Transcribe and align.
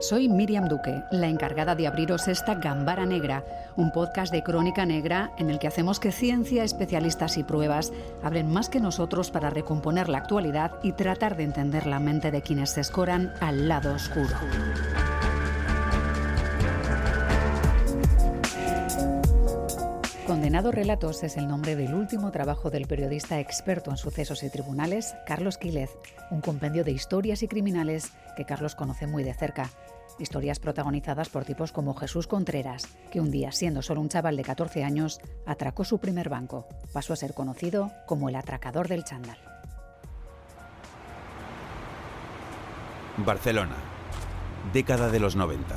Soy 0.00 0.28
Miriam 0.28 0.68
Duque, 0.68 1.02
la 1.10 1.26
encargada 1.26 1.74
de 1.74 1.88
abriros 1.88 2.28
esta 2.28 2.54
Gambara 2.54 3.04
Negra, 3.04 3.44
un 3.74 3.90
podcast 3.90 4.32
de 4.32 4.44
crónica 4.44 4.86
negra 4.86 5.32
en 5.38 5.50
el 5.50 5.58
que 5.58 5.66
hacemos 5.66 5.98
que 5.98 6.12
ciencia, 6.12 6.62
especialistas 6.62 7.36
y 7.36 7.42
pruebas 7.42 7.92
hablen 8.22 8.48
más 8.48 8.68
que 8.68 8.78
nosotros 8.78 9.32
para 9.32 9.50
recomponer 9.50 10.08
la 10.08 10.18
actualidad 10.18 10.70
y 10.84 10.92
tratar 10.92 11.36
de 11.36 11.42
entender 11.42 11.88
la 11.88 11.98
mente 11.98 12.30
de 12.30 12.42
quienes 12.42 12.70
se 12.70 12.82
escoran 12.82 13.34
al 13.40 13.66
lado 13.66 13.92
oscuro. 13.92 14.36
Condenado 20.28 20.72
Relatos 20.72 21.22
es 21.22 21.38
el 21.38 21.48
nombre 21.48 21.74
del 21.74 21.94
último 21.94 22.30
trabajo 22.30 22.68
del 22.68 22.86
periodista 22.86 23.40
experto 23.40 23.90
en 23.90 23.96
sucesos 23.96 24.42
y 24.42 24.50
tribunales, 24.50 25.14
Carlos 25.24 25.56
Quílez, 25.56 25.88
un 26.30 26.42
compendio 26.42 26.84
de 26.84 26.92
historias 26.92 27.42
y 27.42 27.48
criminales 27.48 28.12
que 28.36 28.44
Carlos 28.44 28.74
conoce 28.74 29.06
muy 29.06 29.24
de 29.24 29.32
cerca. 29.32 29.70
Historias 30.18 30.58
protagonizadas 30.58 31.28
por 31.28 31.44
tipos 31.44 31.70
como 31.70 31.94
Jesús 31.94 32.26
Contreras, 32.26 32.88
que 33.12 33.20
un 33.20 33.30
día, 33.30 33.52
siendo 33.52 33.82
solo 33.82 34.00
un 34.00 34.08
chaval 34.08 34.36
de 34.36 34.42
14 34.42 34.82
años, 34.82 35.20
atracó 35.46 35.84
su 35.84 35.98
primer 35.98 36.28
banco. 36.28 36.66
Pasó 36.92 37.12
a 37.12 37.16
ser 37.16 37.34
conocido 37.34 37.92
como 38.06 38.28
el 38.28 38.34
atracador 38.34 38.88
del 38.88 39.04
chándal. 39.04 39.38
Barcelona, 43.18 43.76
década 44.72 45.08
de 45.08 45.20
los 45.20 45.36
90. 45.36 45.74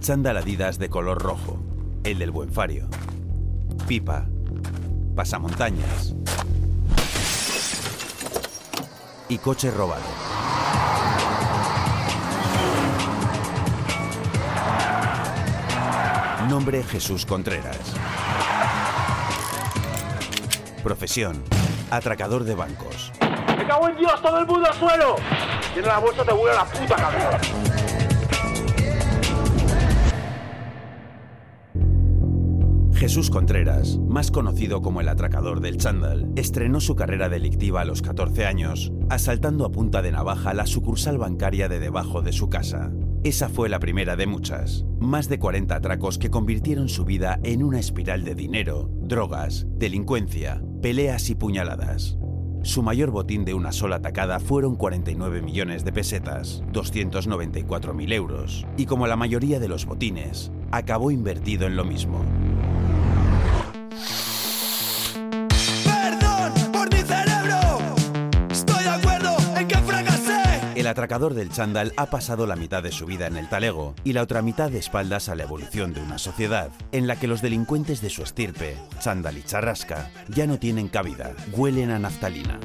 chándal 0.00 0.38
Adidas 0.38 0.78
de 0.78 0.88
color 0.88 1.22
rojo, 1.22 1.58
el 2.02 2.18
del 2.18 2.30
buen 2.30 2.50
fario. 2.50 2.88
Pipa, 3.86 4.26
pasamontañas 5.14 6.14
y 9.28 9.38
coche 9.38 9.70
robado. 9.70 10.02
Nombre 16.48 16.82
Jesús 16.82 17.26
Contreras. 17.26 17.76
Profesión, 20.82 21.42
atracador 21.90 22.44
de 22.44 22.54
bancos. 22.54 23.12
¡Me 23.56 23.66
cago 23.66 23.88
en 23.88 23.96
Dios, 23.98 24.22
todo 24.22 24.38
el 24.38 24.46
mundo 24.46 24.68
al 24.68 24.74
suelo! 24.74 25.16
Tiene 25.74 25.88
la 25.88 25.98
bolsa, 25.98 26.24
te 26.24 26.32
vuela 26.32 26.54
la 26.54 26.64
puta 26.64 26.96
cabeza. 26.96 27.67
Jesús 33.08 33.30
Contreras, 33.30 33.96
más 34.06 34.30
conocido 34.30 34.82
como 34.82 35.00
el 35.00 35.08
atracador 35.08 35.62
del 35.62 35.78
chándal, 35.78 36.30
estrenó 36.36 36.78
su 36.78 36.94
carrera 36.94 37.30
delictiva 37.30 37.80
a 37.80 37.86
los 37.86 38.02
14 38.02 38.44
años, 38.44 38.92
asaltando 39.08 39.64
a 39.64 39.72
punta 39.72 40.02
de 40.02 40.12
navaja 40.12 40.52
la 40.52 40.66
sucursal 40.66 41.16
bancaria 41.16 41.70
de 41.70 41.80
debajo 41.80 42.20
de 42.20 42.32
su 42.32 42.50
casa. 42.50 42.92
Esa 43.24 43.48
fue 43.48 43.70
la 43.70 43.78
primera 43.78 44.14
de 44.14 44.26
muchas. 44.26 44.84
Más 45.00 45.30
de 45.30 45.38
40 45.38 45.74
atracos 45.74 46.18
que 46.18 46.28
convirtieron 46.28 46.90
su 46.90 47.06
vida 47.06 47.40
en 47.44 47.62
una 47.62 47.80
espiral 47.80 48.24
de 48.24 48.34
dinero, 48.34 48.90
drogas, 49.00 49.66
delincuencia, 49.70 50.62
peleas 50.82 51.30
y 51.30 51.34
puñaladas. 51.34 52.18
Su 52.62 52.82
mayor 52.82 53.10
botín 53.10 53.46
de 53.46 53.54
una 53.54 53.72
sola 53.72 53.96
atacada 53.96 54.38
fueron 54.38 54.76
49 54.76 55.40
millones 55.40 55.82
de 55.82 55.92
pesetas, 55.92 56.62
294.000 56.74 58.12
euros, 58.12 58.66
y 58.76 58.84
como 58.84 59.06
la 59.06 59.16
mayoría 59.16 59.60
de 59.60 59.68
los 59.68 59.86
botines, 59.86 60.52
acabó 60.72 61.10
invertido 61.10 61.66
en 61.66 61.76
lo 61.76 61.86
mismo. 61.86 62.22
Atracador 70.88 71.34
del 71.34 71.50
chándal 71.50 71.92
ha 71.96 72.06
pasado 72.06 72.46
la 72.46 72.56
mitad 72.56 72.82
de 72.82 72.92
su 72.92 73.06
vida 73.06 73.26
en 73.26 73.36
el 73.36 73.48
talego 73.48 73.94
y 74.04 74.12
la 74.12 74.22
otra 74.22 74.42
mitad 74.42 74.70
de 74.70 74.78
espaldas 74.78 75.28
a 75.28 75.34
la 75.34 75.44
evolución 75.44 75.92
de 75.92 76.02
una 76.02 76.18
sociedad 76.18 76.70
en 76.92 77.06
la 77.06 77.16
que 77.16 77.28
los 77.28 77.42
delincuentes 77.42 78.00
de 78.00 78.10
su 78.10 78.22
estirpe, 78.22 78.76
chándal 79.00 79.38
y 79.38 79.42
charrasca, 79.42 80.10
ya 80.28 80.46
no 80.46 80.58
tienen 80.58 80.88
cabida, 80.88 81.34
huelen 81.52 81.90
a 81.90 81.98
naftalina. 81.98 82.58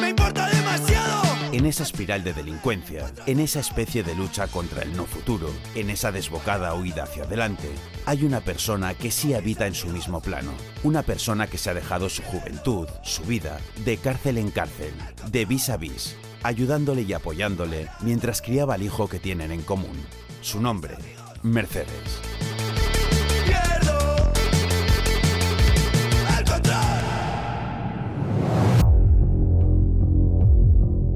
me 0.00 0.10
importa 0.10 0.48
demasiado! 0.48 1.22
En 1.52 1.66
esa 1.66 1.82
espiral 1.82 2.22
de 2.22 2.32
delincuencia, 2.32 3.10
en 3.26 3.40
esa 3.40 3.58
especie 3.58 4.04
de 4.04 4.14
lucha 4.14 4.46
contra 4.46 4.82
el 4.82 4.96
no 4.96 5.04
futuro, 5.04 5.50
en 5.74 5.90
esa 5.90 6.12
desbocada 6.12 6.74
huida 6.74 7.02
hacia 7.02 7.24
adelante, 7.24 7.68
hay 8.06 8.24
una 8.24 8.40
persona 8.40 8.94
que 8.94 9.10
sí 9.10 9.34
habita 9.34 9.66
en 9.66 9.74
su 9.74 9.88
mismo 9.88 10.20
plano. 10.20 10.52
Una 10.84 11.02
persona 11.02 11.48
que 11.48 11.58
se 11.58 11.70
ha 11.70 11.74
dejado 11.74 12.08
su 12.08 12.22
juventud, 12.22 12.86
su 13.02 13.24
vida, 13.24 13.58
de 13.84 13.96
cárcel 13.96 14.38
en 14.38 14.52
cárcel, 14.52 14.94
de 15.32 15.44
vis 15.44 15.70
a 15.70 15.76
vis, 15.76 16.16
ayudándole 16.42 17.02
y 17.02 17.12
apoyándole 17.12 17.88
mientras 18.02 18.42
criaba 18.42 18.74
al 18.74 18.82
hijo 18.82 19.08
que 19.08 19.18
tienen 19.18 19.52
en 19.52 19.62
común. 19.62 19.96
Su 20.40 20.60
nombre, 20.60 20.94
Mercedes. 21.42 22.20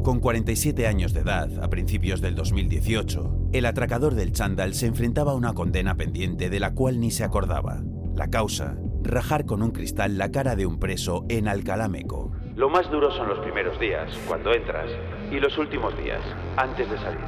Con 0.04 0.20
47 0.20 0.86
años 0.86 1.14
de 1.14 1.20
edad, 1.20 1.48
a 1.64 1.70
principios 1.70 2.20
del 2.20 2.34
2018, 2.34 3.48
el 3.54 3.64
atracador 3.64 4.14
del 4.14 4.32
chándal 4.32 4.74
se 4.74 4.86
enfrentaba 4.86 5.32
a 5.32 5.34
una 5.34 5.54
condena 5.54 5.96
pendiente 5.96 6.50
de 6.50 6.60
la 6.60 6.74
cual 6.74 7.00
ni 7.00 7.10
se 7.10 7.24
acordaba. 7.24 7.82
La 8.14 8.28
causa, 8.28 8.76
rajar 9.02 9.46
con 9.46 9.62
un 9.62 9.70
cristal 9.70 10.18
la 10.18 10.30
cara 10.30 10.56
de 10.56 10.66
un 10.66 10.78
preso 10.78 11.24
en 11.30 11.48
Alcalameco. 11.48 12.32
Lo 12.56 12.68
más 12.68 12.88
duro 12.88 13.10
son 13.10 13.28
los 13.28 13.40
primeros 13.40 13.80
días, 13.80 14.08
cuando 14.28 14.52
entras, 14.52 14.88
y 15.28 15.40
los 15.40 15.58
últimos 15.58 15.96
días, 15.98 16.20
antes 16.56 16.88
de 16.88 16.96
salir. 16.98 17.18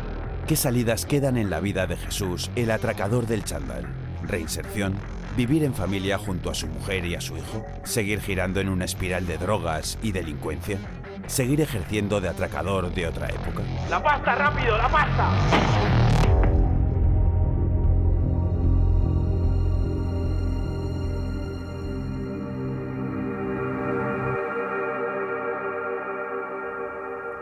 ¿Qué 0.47 0.54
salidas 0.54 1.04
quedan 1.04 1.37
en 1.37 1.50
la 1.50 1.59
vida 1.59 1.88
de 1.88 1.97
Jesús, 1.97 2.48
el 2.54 2.70
atracador 2.70 3.26
del 3.26 3.42
chándal? 3.42 3.86
¿Reinserción? 4.22 4.94
¿Vivir 5.36 5.65
en 5.65 5.75
familia 5.75 6.16
junto 6.16 6.48
a 6.48 6.54
su 6.54 6.69
mujer 6.69 7.04
y 7.04 7.16
a 7.16 7.20
su 7.20 7.36
hijo? 7.36 7.66
¿Seguir 7.82 8.20
girando 8.20 8.60
en 8.60 8.69
una 8.69 8.84
espiral 8.84 9.26
de 9.26 9.36
drogas 9.36 9.98
y 10.00 10.12
delincuencia? 10.12 10.78
¿Seguir 11.26 11.60
ejerciendo 11.60 12.20
de 12.20 12.28
atracador 12.28 12.94
de 12.94 13.09
otra 13.09 13.26
época? 13.26 13.62
¡La 13.91 14.00
pasta, 14.00 14.32
rápido, 14.36 14.78
la 14.78 14.88
pasta! 14.88 16.06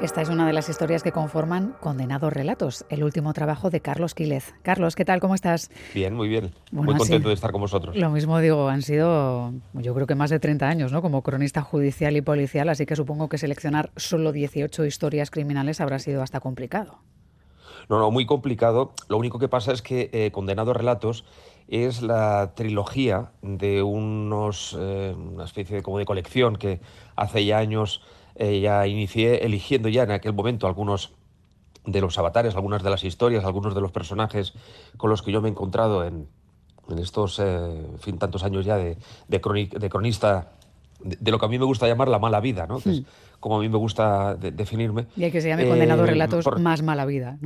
Esta 0.04 0.20
es 0.20 0.28
una 0.28 0.46
de 0.46 0.52
las 0.52 0.68
historias 0.68 1.02
que 1.02 1.12
conforman 1.12 1.74
Condenados 1.80 2.30
Relatos, 2.30 2.84
el 2.90 3.04
último 3.04 3.32
trabajo 3.32 3.70
de 3.70 3.80
Carlos 3.80 4.14
Quílez. 4.14 4.52
Carlos, 4.60 4.96
¿qué 4.96 5.06
tal? 5.06 5.18
¿Cómo 5.18 5.34
estás? 5.34 5.70
Bien, 5.94 6.12
muy 6.12 6.28
bien. 6.28 6.52
muy 6.72 6.94
contento 6.94 7.28
de 7.28 7.34
estar 7.34 7.52
con 7.52 7.62
vosotros. 7.62 7.96
Lo 7.96 8.10
mismo 8.10 8.38
digo, 8.38 8.68
han 8.68 8.82
sido 8.82 9.54
yo 9.72 9.94
creo 9.94 10.06
que 10.06 10.14
más 10.14 10.28
de 10.28 10.38
30 10.38 10.68
años 10.68 10.92
¿no? 10.92 11.00
como 11.00 11.22
cronista 11.22 11.62
judicial 11.62 12.18
y 12.18 12.20
policial, 12.20 12.68
así 12.68 12.84
que 12.84 12.96
supongo 12.96 13.30
que 13.30 13.38
seleccionar 13.38 13.92
solo 13.96 14.32
18 14.32 14.84
historias 14.84 15.30
criminales 15.30 15.80
habrá 15.80 15.98
sido 15.98 16.20
hasta 16.20 16.38
complicado. 16.38 16.98
No, 17.88 17.98
no, 17.98 18.10
muy 18.10 18.26
complicado. 18.26 18.92
Lo 19.08 19.16
único 19.16 19.38
que 19.38 19.48
pasa 19.48 19.72
es 19.72 19.80
que 19.80 20.10
eh, 20.12 20.30
Condenados 20.32 20.76
Relatos 20.76 21.24
es 21.66 22.02
la 22.02 22.52
trilogía 22.54 23.32
de 23.40 23.82
unos, 23.82 24.76
eh, 24.78 25.14
una 25.16 25.44
especie 25.44 25.76
de, 25.76 25.82
como 25.82 25.96
de 25.96 26.04
colección 26.04 26.56
que 26.56 26.82
hace 27.16 27.46
ya 27.46 27.56
años 27.56 28.02
eh, 28.36 28.60
ya 28.60 28.86
inicié 28.86 29.44
eligiendo 29.44 29.88
ya 29.88 30.02
en 30.02 30.10
aquel 30.10 30.32
momento 30.32 30.66
algunos 30.66 31.12
de 31.86 32.00
los 32.00 32.18
avatares, 32.18 32.54
algunas 32.56 32.82
de 32.82 32.90
las 32.90 33.04
historias, 33.04 33.44
algunos 33.44 33.74
de 33.74 33.80
los 33.80 33.92
personajes 33.92 34.54
con 34.96 35.10
los 35.10 35.22
que 35.22 35.32
yo 35.32 35.40
me 35.40 35.48
he 35.48 35.50
encontrado 35.50 36.04
en, 36.04 36.26
estos 36.98 37.38
eh, 37.38 37.86
fin, 38.00 38.18
tantos 38.18 38.42
años 38.44 38.64
ya 38.64 38.76
de, 38.76 38.98
de, 39.28 39.40
cronista 39.40 40.52
de, 41.00 41.30
lo 41.30 41.38
que 41.38 41.46
a 41.46 41.48
mí 41.48 41.58
me 41.58 41.64
gusta 41.64 41.86
llamar 41.86 42.08
la 42.08 42.18
mala 42.18 42.40
vida, 42.40 42.66
¿no? 42.66 42.80
que 42.80 42.90
es 42.90 43.00
hmm. 43.00 43.04
como 43.40 43.58
a 43.58 43.60
mí 43.60 43.68
me 43.68 43.78
gusta 43.78 44.34
definirme. 44.34 45.06
Y 45.16 45.24
hay 45.24 45.30
que 45.30 45.40
se 45.40 45.48
llame 45.48 45.68
condenado 45.68 46.04
eh, 46.04 46.08
relatos 46.08 46.46
más 46.60 46.82
mala 46.82 47.04
vida. 47.04 47.38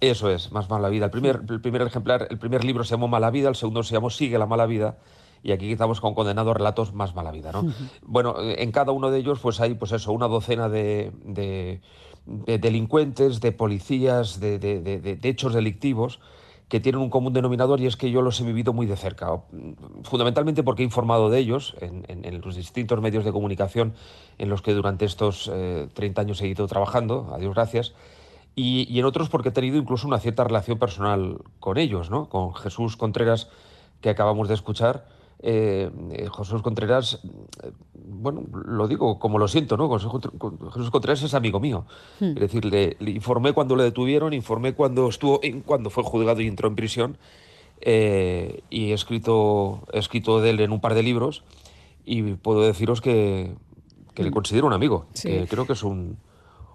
Eso 0.00 0.30
es, 0.30 0.52
más 0.52 0.68
mala 0.68 0.88
vida. 0.88 1.06
El 1.06 1.10
primer, 1.10 1.40
el 1.48 1.60
primer 1.60 1.82
ejemplar, 1.82 2.26
el 2.30 2.38
primer 2.38 2.64
libro 2.64 2.84
se 2.84 2.92
llamó 2.92 3.08
Mala 3.08 3.30
vida, 3.30 3.48
el 3.48 3.54
segundo 3.54 3.82
se 3.82 3.94
llamó 3.94 4.10
Sigue 4.10 4.38
la 4.38 4.46
mala 4.46 4.66
vida 4.66 4.96
y 5.42 5.52
aquí 5.52 5.72
estamos 5.72 6.00
con 6.00 6.14
condenados 6.14 6.56
relatos 6.56 6.94
más 6.94 7.14
mala 7.14 7.32
vida. 7.32 7.52
¿no? 7.52 7.72
Bueno, 8.02 8.36
en 8.38 8.70
cada 8.70 8.92
uno 8.92 9.10
de 9.10 9.18
ellos 9.18 9.40
pues 9.40 9.60
hay 9.60 9.74
pues 9.74 9.92
eso, 9.92 10.12
una 10.12 10.28
docena 10.28 10.68
de, 10.68 11.80
delincuentes, 12.26 13.40
de 13.40 13.52
policías, 13.52 14.38
de, 14.40 15.18
hechos 15.22 15.52
delictivos 15.52 16.20
que 16.68 16.80
tienen 16.80 17.02
un 17.02 17.10
común 17.10 17.34
denominador 17.34 17.80
y 17.80 17.86
es 17.86 17.96
que 17.96 18.10
yo 18.10 18.22
los 18.22 18.40
he 18.40 18.44
vivido 18.44 18.72
muy 18.72 18.86
de 18.86 18.96
cerca, 18.96 19.42
fundamentalmente 20.04 20.62
porque 20.62 20.82
he 20.82 20.86
informado 20.86 21.28
de 21.28 21.38
ellos 21.38 21.76
en, 21.80 22.40
los 22.40 22.56
distintos 22.56 22.98
medios 23.02 23.26
de 23.26 23.32
comunicación 23.32 23.92
en 24.38 24.48
los 24.48 24.62
que 24.62 24.72
durante 24.72 25.04
estos 25.04 25.52
30 25.92 26.00
eh, 26.00 26.24
años 26.24 26.40
he 26.40 26.48
ido 26.48 26.66
trabajando, 26.68 27.30
a 27.34 27.38
Dios 27.38 27.52
gracias, 27.52 27.92
y, 28.54 28.86
y, 28.90 28.98
en 29.00 29.04
otros 29.04 29.28
porque 29.28 29.50
he 29.50 29.52
tenido 29.52 29.76
incluso 29.76 30.06
una 30.06 30.18
cierta 30.18 30.44
relación 30.44 30.78
personal 30.78 31.38
con 31.60 31.76
ellos, 31.76 32.10
¿no? 32.10 32.30
con 32.30 32.54
Jesús 32.54 32.96
Contreras, 32.96 33.48
que 34.00 34.08
acabamos 34.08 34.48
de 34.48 34.54
escuchar, 34.54 35.06
eh, 35.42 35.90
eh, 36.12 36.28
Jesús 36.36 36.62
Contreras, 36.62 37.20
bueno, 37.94 38.44
lo 38.52 38.86
digo 38.86 39.18
como 39.18 39.38
lo 39.38 39.48
siento, 39.48 39.76
¿no? 39.76 39.90
Jesús 39.90 40.90
Contreras 40.90 41.22
es 41.22 41.34
amigo 41.34 41.60
mío. 41.60 41.84
Hmm. 42.20 42.30
Es 42.36 42.40
decir, 42.40 42.64
le, 42.64 42.96
informé 43.10 43.52
cuando 43.52 43.74
le 43.74 43.84
detuvieron, 43.84 44.32
informé 44.32 44.74
cuando 44.74 45.08
estuvo, 45.08 45.40
cuando 45.66 45.90
fue 45.90 46.04
juzgado 46.04 46.40
y 46.40 46.46
entró 46.46 46.68
en 46.68 46.76
prisión. 46.76 47.18
y 47.84 48.90
he 48.90 48.92
escrito, 48.92 49.82
he 49.92 49.98
escrito 49.98 50.40
de 50.40 50.50
él 50.50 50.60
en 50.60 50.72
un 50.72 50.80
par 50.80 50.94
de 50.94 51.02
libros 51.02 51.42
y 52.04 52.22
puedo 52.34 52.62
deciros 52.62 53.00
que, 53.00 53.54
le 54.16 54.30
hmm. 54.30 54.32
considero 54.32 54.66
un 54.68 54.72
amigo, 54.72 55.06
que 55.20 55.46
creo 55.48 55.66
que 55.66 55.72
es 55.72 55.82
un, 55.82 56.18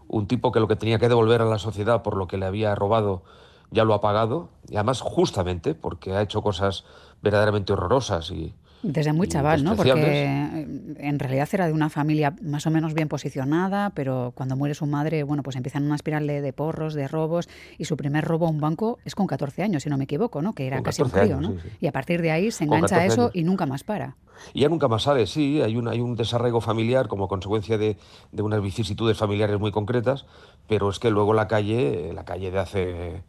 un 0.08 0.28
tipo 0.28 0.52
que 0.52 0.60
lo 0.60 0.68
que 0.68 0.76
tenía 0.76 1.00
que 1.00 1.08
devolver 1.08 1.42
a 1.42 1.46
la 1.46 1.60
sociedad 1.60 2.04
por 2.04 2.18
lo 2.18 2.28
que 2.28 2.38
le 2.38 2.46
había 2.46 2.76
robado 2.76 3.24
ya 3.72 3.84
lo 3.84 3.94
ha 3.94 4.02
pagado, 4.02 4.50
y 4.70 4.76
además 4.76 5.02
justamente 5.02 5.76
porque 5.76 6.14
ha 6.14 6.22
hecho 6.22 6.42
cosas 6.42 6.86
verdaderamente 7.22 7.74
horrorosas 7.74 8.32
y, 8.32 8.54
desde 8.84 9.12
muy 9.12 9.28
chaval, 9.28 9.64
¿no? 9.64 9.76
Porque 9.76 9.94
en 9.94 11.20
realidad 11.20 11.50
era 11.52 11.68
de 11.68 11.74
una 11.74 11.90
familia 11.90 12.36
más 12.42 12.68
o 12.68 12.72
menos 12.72 12.94
bien 12.94 13.08
posicionada, 13.08 13.90
pero 13.92 14.34
cuando 14.36 14.56
muere 14.56 14.76
su 14.76 14.86
madre, 14.86 15.24
bueno, 15.24 15.42
pues 15.42 15.56
empiezan 15.56 15.84
una 15.84 15.96
espiral 15.96 16.28
de, 16.28 16.54
porros, 16.54 16.94
de 16.94 17.08
robos, 17.08 17.50
y 17.78 17.86
su 17.86 17.98
primer 17.98 18.24
robo 18.26 18.46
a 18.46 18.50
un 18.50 18.60
banco 18.60 19.00
es 19.04 19.16
con 19.16 19.26
14 19.26 19.64
años, 19.64 19.84
si 19.84 19.90
no 19.90 19.98
me 19.98 20.04
equivoco, 20.04 20.42
¿no? 20.42 20.54
Que 20.54 20.68
era 20.68 20.84
casi 20.84 21.02
un 21.02 21.10
crío, 21.10 21.42
¿no? 21.42 21.56
Y 21.82 21.88
a 21.88 21.92
partir 21.92 22.22
de 22.22 22.32
ahí 22.32 22.52
se 22.52 22.66
engancha 22.66 22.98
a 22.98 23.06
eso 23.06 23.32
y 23.34 23.44
nunca 23.44 23.66
más 23.66 23.84
para. 23.84 24.16
Y 24.54 24.62
ya 24.62 24.70
nunca 24.70 24.88
más 24.88 25.04
sale, 25.04 25.26
sí, 25.26 25.62
hay 25.62 25.76
un, 25.76 25.88
hay 25.88 26.00
un 26.00 26.16
desarraigo 26.16 26.62
familiar 26.62 27.08
como 27.08 27.28
consecuencia 27.28 27.80
de, 27.80 27.98
de 28.32 28.42
unas 28.44 28.62
vicisitudes 28.62 29.18
familiares 29.18 29.60
muy 29.60 29.72
concretas, 29.72 30.28
pero 30.68 30.92
es 30.92 31.00
que 31.00 31.10
luego 31.10 31.34
la 31.34 31.48
calle, 31.48 32.14
la 32.14 32.24
calle 32.24 32.52
de 32.52 32.60
hace 32.60 33.24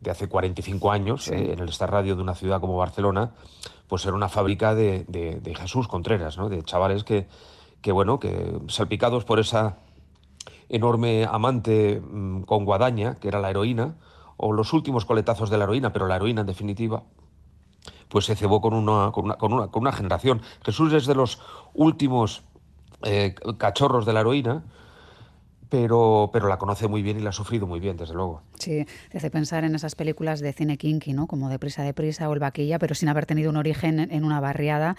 de 0.00 0.10
hace 0.10 0.28
45 0.28 0.90
años, 0.90 1.28
eh, 1.28 1.52
en 1.52 1.58
el 1.58 1.68
Star 1.70 1.90
Radio 1.90 2.16
de 2.16 2.22
una 2.22 2.34
ciudad 2.34 2.60
como 2.60 2.76
Barcelona, 2.76 3.32
pues 3.88 4.04
era 4.04 4.14
una 4.14 4.28
fábrica 4.28 4.74
de, 4.74 5.04
de, 5.08 5.54
Jesús 5.54 5.88
Contreras, 5.88 6.38
¿no? 6.38 6.48
de 6.48 6.62
chavales 6.62 7.04
que, 7.04 7.28
que, 7.80 7.92
bueno, 7.92 8.18
que 8.18 8.58
salpicados 8.68 9.24
por 9.24 9.38
esa 9.38 9.78
enorme 10.68 11.24
amante 11.24 12.00
mm, 12.00 12.42
con 12.42 12.64
guadaña, 12.64 13.16
que 13.16 13.28
era 13.28 13.40
la 13.40 13.50
heroína, 13.50 13.96
o 14.36 14.52
los 14.52 14.72
últimos 14.72 15.04
coletazos 15.04 15.50
de 15.50 15.58
la 15.58 15.64
heroína, 15.64 15.92
pero 15.92 16.06
la 16.06 16.16
heroína 16.16 16.42
en 16.42 16.46
definitiva, 16.46 17.04
pues 18.08 18.26
se 18.26 18.36
cebó 18.36 18.60
con 18.60 18.74
una, 18.74 19.10
con 19.12 19.24
una, 19.24 19.36
con 19.36 19.52
una, 19.52 19.68
con 19.68 19.82
una 19.82 19.92
generación. 19.92 20.42
Jesús 20.64 20.92
es 20.92 21.06
de 21.06 21.14
los 21.14 21.40
últimos 21.74 22.42
eh, 23.02 23.34
cachorros 23.58 24.04
de 24.04 24.12
la 24.12 24.20
heroína, 24.20 24.64
pero, 25.68 26.30
pero 26.32 26.48
la 26.48 26.58
conoce 26.58 26.88
muy 26.88 27.02
bien 27.02 27.18
y 27.18 27.22
la 27.22 27.30
ha 27.30 27.32
sufrido 27.32 27.66
muy 27.66 27.80
bien, 27.80 27.96
desde 27.96 28.14
luego. 28.14 28.42
Sí, 28.58 28.86
te 29.10 29.18
hace 29.18 29.30
pensar 29.30 29.64
en 29.64 29.74
esas 29.74 29.94
películas 29.94 30.40
de 30.40 30.52
cine 30.52 30.76
kinky, 30.76 31.12
¿no? 31.12 31.26
Como 31.26 31.48
Deprisa, 31.48 31.82
Deprisa 31.82 32.28
o 32.28 32.32
El 32.32 32.40
Vaquilla, 32.40 32.78
pero 32.78 32.94
sin 32.94 33.08
haber 33.08 33.26
tenido 33.26 33.50
un 33.50 33.56
origen 33.56 33.98
en 33.98 34.24
una 34.24 34.40
barriada. 34.40 34.96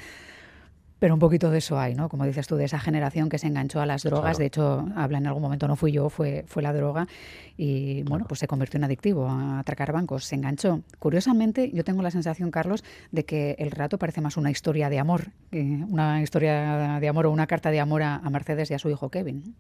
Pero 1.00 1.14
un 1.14 1.20
poquito 1.20 1.52
de 1.52 1.60
eso 1.60 1.78
hay, 1.78 1.94
¿no? 1.94 2.10
Como 2.10 2.26
dices 2.26 2.48
tú, 2.48 2.56
de 2.56 2.66
esa 2.66 2.80
generación 2.80 3.30
que 3.30 3.38
se 3.38 3.46
enganchó 3.46 3.80
a 3.80 3.86
las 3.86 4.02
drogas. 4.02 4.40
De 4.40 4.48
hecho, 4.48 4.88
habla 4.96 5.20
en 5.20 5.28
algún 5.28 5.44
momento, 5.44 5.68
no 5.68 5.76
fui 5.76 5.92
yo, 5.92 6.10
fue, 6.10 6.44
fue 6.48 6.64
la 6.64 6.74
droga. 6.74 7.08
Y 7.56 8.02
bueno, 8.04 8.26
pues 8.28 8.40
se 8.40 8.48
convirtió 8.48 8.80
en 8.80 8.86
adictivo 8.86 9.28
a 9.28 9.60
atracar 9.60 9.92
bancos, 9.92 10.26
se 10.26 10.34
enganchó. 10.34 10.82
Curiosamente, 10.98 11.70
yo 11.72 11.84
tengo 11.84 12.02
la 12.02 12.10
sensación, 12.10 12.50
Carlos, 12.50 12.84
de 13.12 13.26
que 13.26 13.56
el 13.60 13.70
relato 13.70 14.00
parece 14.00 14.22
más 14.22 14.38
una 14.38 14.50
historia 14.50 14.90
de 14.90 14.98
amor, 14.98 15.34
una 15.52 16.20
historia 16.24 16.98
de 17.00 17.08
amor 17.08 17.28
o 17.28 17.32
una 17.32 17.46
carta 17.46 17.70
de 17.70 17.80
amor 17.80 18.02
a 18.02 18.28
Mercedes 18.32 18.72
y 18.72 18.74
a 18.74 18.80
su 18.80 18.90
hijo 18.90 19.10
Kevin. 19.10 19.56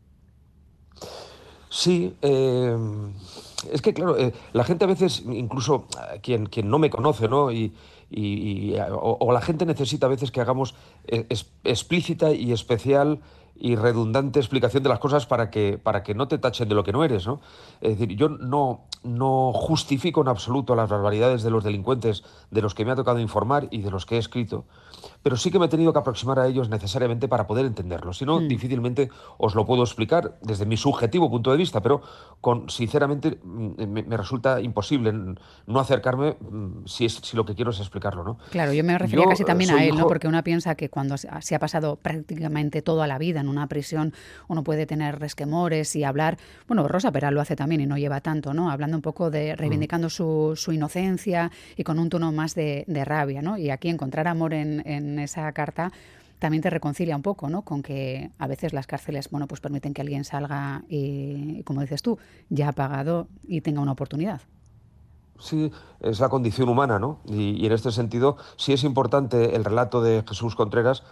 Sí, 1.70 2.16
eh, 2.22 2.78
es 3.72 3.82
que 3.82 3.94
claro, 3.94 4.18
eh, 4.18 4.34
la 4.54 4.64
gente 4.64 4.86
a 4.86 4.88
veces, 4.88 5.24
incluso 5.26 5.88
eh, 6.14 6.20
quien, 6.22 6.46
quien 6.46 6.70
no 6.70 6.80
me 6.80 6.90
conoce, 6.90 7.28
¿no? 7.28 7.52
Y, 7.52 7.74
o, 8.90 9.34
la 9.34 9.42
gente 9.42 9.66
necesita 9.66 10.06
a 10.06 10.10
veces 10.10 10.32
que 10.32 10.40
hagamos 10.40 10.76
explícita 11.66 12.32
y 12.32 12.54
especial 12.54 13.20
y 13.60 13.76
redundante 13.76 14.40
explicación 14.40 14.84
de 14.84 14.90
las 14.90 15.00
cosas 15.00 15.26
para 15.26 15.50
que, 15.50 15.78
para 15.78 16.04
que 16.04 16.14
no 16.14 16.28
te 16.28 16.38
tachen 16.38 16.70
de 16.70 16.76
lo 16.76 16.84
que 16.84 16.92
no 16.92 17.04
eres, 17.04 17.26
¿no? 17.26 17.42
Es 17.82 17.98
decir, 17.98 18.16
yo 18.16 18.30
no, 18.30 18.82
no 19.04 19.52
justifico 19.54 20.22
en 20.22 20.28
absoluto 20.28 20.76
las 20.76 20.90
barbaridades 20.90 21.44
de 21.44 21.50
los 21.50 21.64
delincuentes 21.64 22.24
de 22.52 22.62
los 22.62 22.76
que 22.76 22.86
me 22.86 22.92
ha 22.92 22.96
tocado 22.96 23.20
informar 23.20 23.68
y 23.72 23.82
de 23.82 23.92
los 23.92 24.06
que 24.06 24.16
he 24.16 24.20
escrito, 24.20 24.66
pero 25.24 25.38
sí 25.38 25.52
que 25.52 25.60
me 25.60 25.66
he 25.66 25.70
tenido 25.70 25.94
que 25.94 26.00
aproximar 26.00 26.40
a 26.40 26.48
ellos 26.48 26.70
necesariamente 26.70 27.28
para 27.28 27.48
poder 27.48 27.66
entenderlos. 27.66 28.18
Si 28.18 28.26
no, 28.26 28.40
mm. 28.40 28.48
difícilmente 28.48 29.10
os 29.38 29.56
lo 29.56 29.66
puedo 29.66 29.84
explicar 29.84 30.38
desde 30.42 30.66
mi 30.66 30.78
subjetivo 30.78 31.30
punto 31.30 31.52
de 31.52 31.58
vista, 31.58 31.82
pero 31.82 32.02
con, 32.42 32.70
sinceramente 32.70 33.40
mm, 33.44 33.84
me, 33.88 34.18
resulta 34.18 34.62
imposible 34.62 35.14
no 35.66 35.80
acercarme 35.80 36.38
mm, 36.40 36.86
si, 36.86 37.06
es, 37.06 37.14
si 37.24 37.36
lo 37.36 37.46
que 37.46 37.56
quiero 37.56 37.72
es 37.72 37.80
explicarlo. 37.80 38.24
¿no? 38.24 38.38
Claro, 38.52 38.74
yo 38.74 38.84
me 38.84 38.98
refería 38.98 39.26
casi 39.28 39.44
también 39.44 39.72
a 39.72 39.84
él, 39.84 39.96
¿no? 39.96 40.08
porque 40.08 40.28
una 40.28 40.44
piensa 40.44 40.76
que 40.76 40.90
cuando 40.90 41.18
se 41.18 41.56
ha 41.56 41.60
pasado 41.60 41.96
prácticamente 41.98 42.82
toda 42.82 43.08
la 43.08 43.18
vida 43.18 43.44
en 43.48 43.58
una 43.58 43.68
prisión, 43.68 44.14
uno 44.48 44.64
puede 44.64 44.86
tener 44.86 45.20
resquemores 45.20 45.96
y 45.96 46.04
hablar, 46.04 46.38
bueno, 46.68 46.88
Rosa 46.88 47.12
Peral 47.12 47.34
lo 47.34 47.42
hace 47.42 47.56
también 47.56 47.82
y 47.82 47.86
no 47.86 47.98
lleva 47.98 48.22
tanto, 48.22 48.54
¿no? 48.54 48.70
hablando 48.70 48.98
un 48.98 49.02
poco 49.02 49.30
de 49.30 49.56
reivindicando 49.56 50.10
su, 50.10 50.54
su, 50.56 50.72
inocencia 50.72 51.52
y 51.76 51.84
con 51.84 52.00
un 52.00 52.10
tono 52.10 52.32
más 52.32 52.56
de, 52.56 52.84
de 52.88 53.06
rabia. 53.06 53.42
¿no? 53.42 53.58
Y 53.58 53.70
aquí 53.70 53.90
encontrar 53.90 54.28
amor 54.28 54.54
en 54.54 54.68
en 54.86 55.20
esa 55.20 55.52
carta 55.52 55.92
también 56.40 56.62
te 56.62 56.70
reconcilia 56.70 57.16
un 57.16 57.24
poco, 57.24 57.50
¿no? 57.50 57.64
Con 57.64 57.82
que 57.82 58.32
a 58.38 58.48
veces 58.48 58.72
las 58.74 58.86
cárceles, 58.86 59.30
bueno, 59.32 59.48
pues 59.48 59.60
permiten 59.60 59.94
que 59.94 60.02
alguien 60.02 60.24
salga 60.24 60.84
y, 60.88 61.64
como 61.64 61.82
dices 61.82 62.04
tú, 62.04 62.20
ya 62.50 62.70
ha 62.70 62.72
pagado 62.74 63.28
y 63.48 63.62
tenga 63.62 63.82
una 63.82 63.94
oportunidad. 63.94 64.42
Sí, 65.40 65.72
es 66.00 66.20
la 66.20 66.30
condición 66.30 66.70
humana, 66.70 67.00
¿no? 67.00 67.22
Y, 67.26 67.66
en 67.66 67.72
este 67.72 67.92
sentido, 67.92 68.38
sí 68.56 68.74
es 68.74 68.84
importante 68.84 69.56
el 69.56 69.66
relato 69.66 70.02
de 70.02 70.24
Jesús 70.28 70.56
Contreras, 70.56 71.04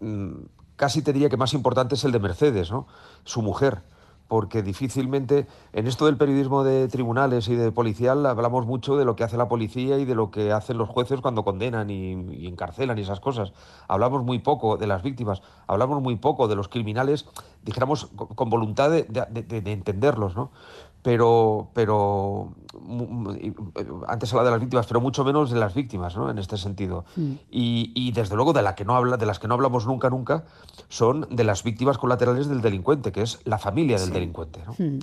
mm, 0.00 0.32
casi 0.76 1.02
te 1.02 1.12
diría 1.12 1.28
que 1.28 1.36
más 1.36 1.54
importante 1.54 1.94
es 1.94 2.04
el 2.04 2.12
de 2.12 2.18
Mercedes, 2.18 2.70
¿no? 2.70 2.86
Su 3.24 3.42
mujer 3.42 3.82
porque 4.32 4.62
difícilmente 4.62 5.46
en 5.74 5.86
esto 5.86 6.06
del 6.06 6.16
periodismo 6.16 6.64
de 6.64 6.88
tribunales 6.88 7.48
y 7.48 7.54
de 7.54 7.70
policial 7.70 8.24
hablamos 8.24 8.64
mucho 8.64 8.96
de 8.96 9.04
lo 9.04 9.14
que 9.14 9.24
hace 9.24 9.36
la 9.36 9.46
policía 9.46 9.98
y 9.98 10.06
de 10.06 10.14
lo 10.14 10.30
que 10.30 10.52
hacen 10.52 10.78
los 10.78 10.88
jueces 10.88 11.20
cuando 11.20 11.44
condenan 11.44 11.90
y, 11.90 12.46
encarcelan 12.46 12.96
y 12.98 13.02
esas 13.02 13.20
cosas. 13.20 13.52
Hablamos 13.88 14.24
muy 14.24 14.38
poco 14.38 14.78
de 14.78 14.86
las 14.86 15.02
víctimas, 15.02 15.42
hablamos 15.66 16.00
muy 16.00 16.16
poco 16.16 16.48
de 16.48 16.56
los 16.56 16.68
criminales, 16.68 17.26
dijéramos 17.62 18.06
con 18.34 18.48
voluntad 18.48 18.90
de, 18.90 19.02
de 19.04 19.72
entenderlos, 19.72 20.34
¿no? 20.34 20.50
Pero, 21.02 21.70
pero 21.74 22.54
antes 24.06 24.32
hablaba 24.32 24.44
de 24.46 24.50
las 24.52 24.60
víctimas, 24.60 24.86
pero 24.86 25.00
mucho 25.00 25.24
menos 25.24 25.50
de 25.50 25.58
las 25.58 25.74
víctimas, 25.74 26.16
¿no? 26.16 26.30
En 26.30 26.38
este 26.38 26.56
sentido. 26.56 27.04
Mm. 27.16 27.32
Y, 27.50 28.12
desde 28.12 28.36
luego 28.36 28.52
de 28.52 28.62
la 28.62 28.74
que 28.74 28.84
no 28.84 28.94
habla, 28.94 29.16
de 29.16 29.26
las 29.26 29.38
que 29.38 29.48
no 29.48 29.54
hablamos 29.54 29.86
nunca, 29.86 30.10
nunca, 30.10 30.44
son 30.88 31.26
de 31.30 31.44
las 31.44 31.64
víctimas 31.64 31.98
colaterales 31.98 32.48
del 32.48 32.60
delincuente, 32.60 33.10
que 33.10 33.22
es 33.22 33.40
la 33.44 33.58
familia 33.58 33.98
del 33.98 34.12
delincuente. 34.12 34.60
¿no? 34.64 34.74
Mm. 34.78 35.00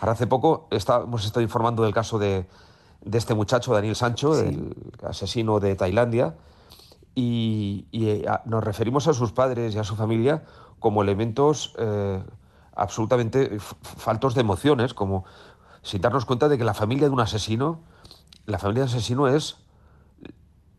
Ahora 0.00 0.12
hace 0.12 0.26
poco 0.26 0.68
hemos 0.70 1.24
estado 1.24 1.42
informando 1.42 1.82
del 1.82 1.92
caso 1.92 2.18
de, 2.18 2.46
este 3.12 3.34
muchacho, 3.34 3.74
Daniel 3.74 3.94
Sancho, 3.94 4.38
el 4.38 4.74
asesino 5.02 5.60
de 5.60 5.74
Tailandia, 5.74 6.34
y, 7.14 7.86
eh, 7.92 8.24
nos 8.46 8.64
referimos 8.64 9.06
a 9.06 9.12
sus 9.12 9.32
padres 9.32 9.74
y 9.74 9.78
a 9.78 9.84
su 9.84 9.96
familia 9.96 10.44
como 10.78 11.02
elementos 11.02 11.74
eh, 11.78 12.22
absolutamente 12.74 13.58
faltos 13.58 14.34
de 14.34 14.40
emociones, 14.40 14.94
como 14.94 15.24
sin 15.82 16.00
darnos 16.00 16.24
cuenta 16.24 16.48
de 16.48 16.58
que 16.58 16.64
la 16.64 16.74
familia 16.74 17.08
de 17.08 17.14
un 17.14 17.20
asesino, 17.20 17.80
la 18.46 18.58
familia 18.58 18.84
del 18.84 18.90
asesino 18.90 19.28
es 19.28 19.56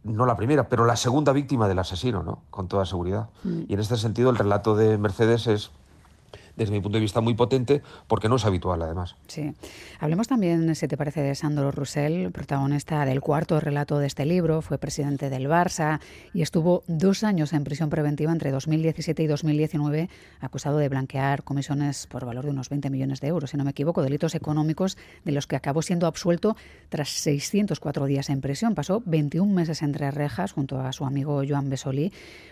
no 0.04 0.26
la 0.26 0.36
primera, 0.36 0.68
pero 0.68 0.86
la 0.86 0.96
segunda 0.96 1.32
víctima 1.32 1.68
del 1.68 1.80
asesino, 1.80 2.24
¿no? 2.24 2.44
Con 2.50 2.68
toda 2.68 2.86
seguridad. 2.86 3.30
Mm. 3.44 3.64
Y 3.70 3.74
en 3.74 3.80
este 3.80 3.98
sentido 3.98 4.30
el 4.30 4.36
relato 4.36 4.76
de 4.76 4.98
Mercedes 4.98 5.48
es 5.48 5.72
desde 6.56 6.72
mi 6.72 6.82
punto 6.82 6.98
de 6.98 7.02
vista, 7.02 7.22
muy 7.22 7.34
potente, 7.34 7.82
porque 8.08 8.30
no 8.30 8.36
es 8.36 8.46
habitual, 8.46 8.82
además. 8.82 9.16
Sí. 9.28 9.54
Hablemos 10.00 10.28
también, 10.28 10.76
si 10.76 10.88
te 10.88 10.98
parece, 10.98 11.22
de 11.22 11.36
Sandro 11.36 11.72
Roussel, 11.72 12.32
protagonista 12.32 13.06
del 13.06 13.22
cuarto 13.22 13.60
relato 13.60 14.00
de 14.00 14.08
este 14.08 14.26
libro. 14.26 14.62
Fue 14.62 14.78
presidente 14.78 15.30
del 15.30 15.48
Barça 15.48 16.00
y 16.34 16.42
estuvo 16.42 16.84
dos 16.88 17.24
años 17.24 17.54
en 17.54 17.64
prisión 17.64 17.90
preventiva 17.90 18.32
entre 18.32 18.52
2017 18.52 19.24
y 19.24 19.28
2019, 19.28 20.10
acusado 20.40 20.78
de 20.78 20.90
blanquear 20.90 21.44
comisiones 21.44 22.08
por 22.08 22.26
valor 22.26 22.46
de 22.46 22.52
unos 22.52 22.70
20 22.70 22.90
millones 22.90 23.22
de 23.22 23.28
euros, 23.28 23.52
si 23.52 23.58
no 23.58 23.64
me 23.64 23.72
equivoco, 23.72 24.02
delitos 24.02 24.36
económicos 24.36 24.98
de 25.24 25.32
los 25.32 25.48
que 25.48 25.56
acabó 25.56 25.82
siendo 25.82 26.08
absuelto 26.08 26.56
tras 26.90 27.10
604 27.10 28.06
días 28.06 28.30
en 28.30 28.42
prisión. 28.42 28.76
Pasó 28.76 29.02
21 29.06 29.52
meses 29.52 29.82
entre 29.82 30.12
rejas 30.12 30.52
junto 30.52 30.80
a 30.80 30.92
su 30.94 31.06
amigo 31.06 31.42
Joan 31.48 31.70
Besolí, 31.70 32.12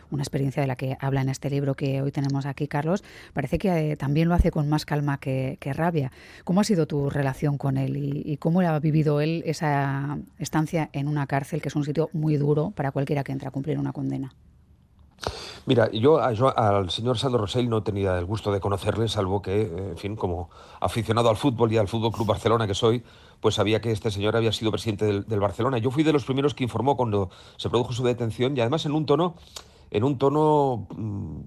una 0.10 0.24
experiencia 0.24 0.62
de 0.62 0.68
la 0.68 0.76
que 0.76 0.98
habla 1.00 1.22
en 1.22 1.30
este 1.30 1.50
libro 1.50 1.76
que 1.76 2.02
hoy 2.02 2.12
tenemos 2.12 2.46
aquí, 2.46 2.68
Carlos. 2.68 3.04
Parece 3.34 3.58
que 3.58 3.91
también 3.98 4.30
lo 4.30 4.36
hace 4.36 4.52
con 4.52 4.70
más 4.70 4.86
calma 4.86 5.18
que, 5.18 5.58
rabia. 5.74 6.12
¿Cómo 6.44 6.62
ha 6.62 6.64
sido 6.64 6.86
tu 6.88 7.10
relación 7.10 7.58
con 7.58 7.78
él 7.78 7.98
y, 7.98 8.38
cómo 8.38 8.62
ha 8.62 8.80
vivido 8.80 9.22
él 9.22 9.44
esa 9.46 10.18
estancia 10.40 10.90
en 10.94 11.08
una 11.08 11.28
cárcel, 11.28 11.62
que 11.62 11.70
es 11.70 11.76
un 11.76 11.84
sitio 11.84 12.10
muy 12.14 12.38
duro 12.38 12.72
para 12.76 12.92
cualquiera 12.92 13.24
que 13.24 13.32
entra 13.32 13.50
a 13.50 13.52
cumplir 13.52 13.80
una 13.80 13.94
condena? 13.94 14.34
Mira, 15.68 15.92
yo, 15.92 16.20
al 16.20 16.90
señor 16.90 17.20
Sandro 17.20 17.42
Rosell 17.42 17.70
no 17.70 17.84
tenía 17.84 18.18
el 18.18 18.26
gusto 18.26 18.52
de 18.52 18.60
conocerle, 18.60 19.08
salvo 19.08 19.42
que, 19.42 19.62
en 19.62 19.98
fin, 19.98 20.16
como 20.16 20.50
aficionado 20.80 21.30
al 21.30 21.38
fútbol 21.38 21.72
y 21.72 21.78
al 21.78 21.88
Fútbol 21.88 22.12
Club 22.12 22.28
Barcelona 22.28 22.66
que 22.66 22.74
soy, 22.74 23.04
pues 23.40 23.56
sabía 23.56 23.80
que 23.80 23.92
este 23.92 24.10
señor 24.10 24.36
había 24.36 24.52
sido 24.52 24.72
presidente 24.72 25.06
del, 25.06 25.26
del 25.28 25.40
Barcelona. 25.40 25.78
Yo 25.78 25.92
fui 25.92 26.04
de 26.04 26.14
los 26.14 26.26
primeros 26.26 26.56
que 26.56 26.64
informó 26.64 26.98
cuando 26.98 27.30
se 27.58 27.70
produjo 27.70 27.94
su 27.94 28.04
detención 28.04 28.58
y 28.58 28.62
además 28.62 28.86
en 28.86 28.94
un 28.94 29.06
tono 29.06 29.36
en 29.92 30.06
un 30.06 30.18
tono 30.18 30.88
mm, 30.96 31.42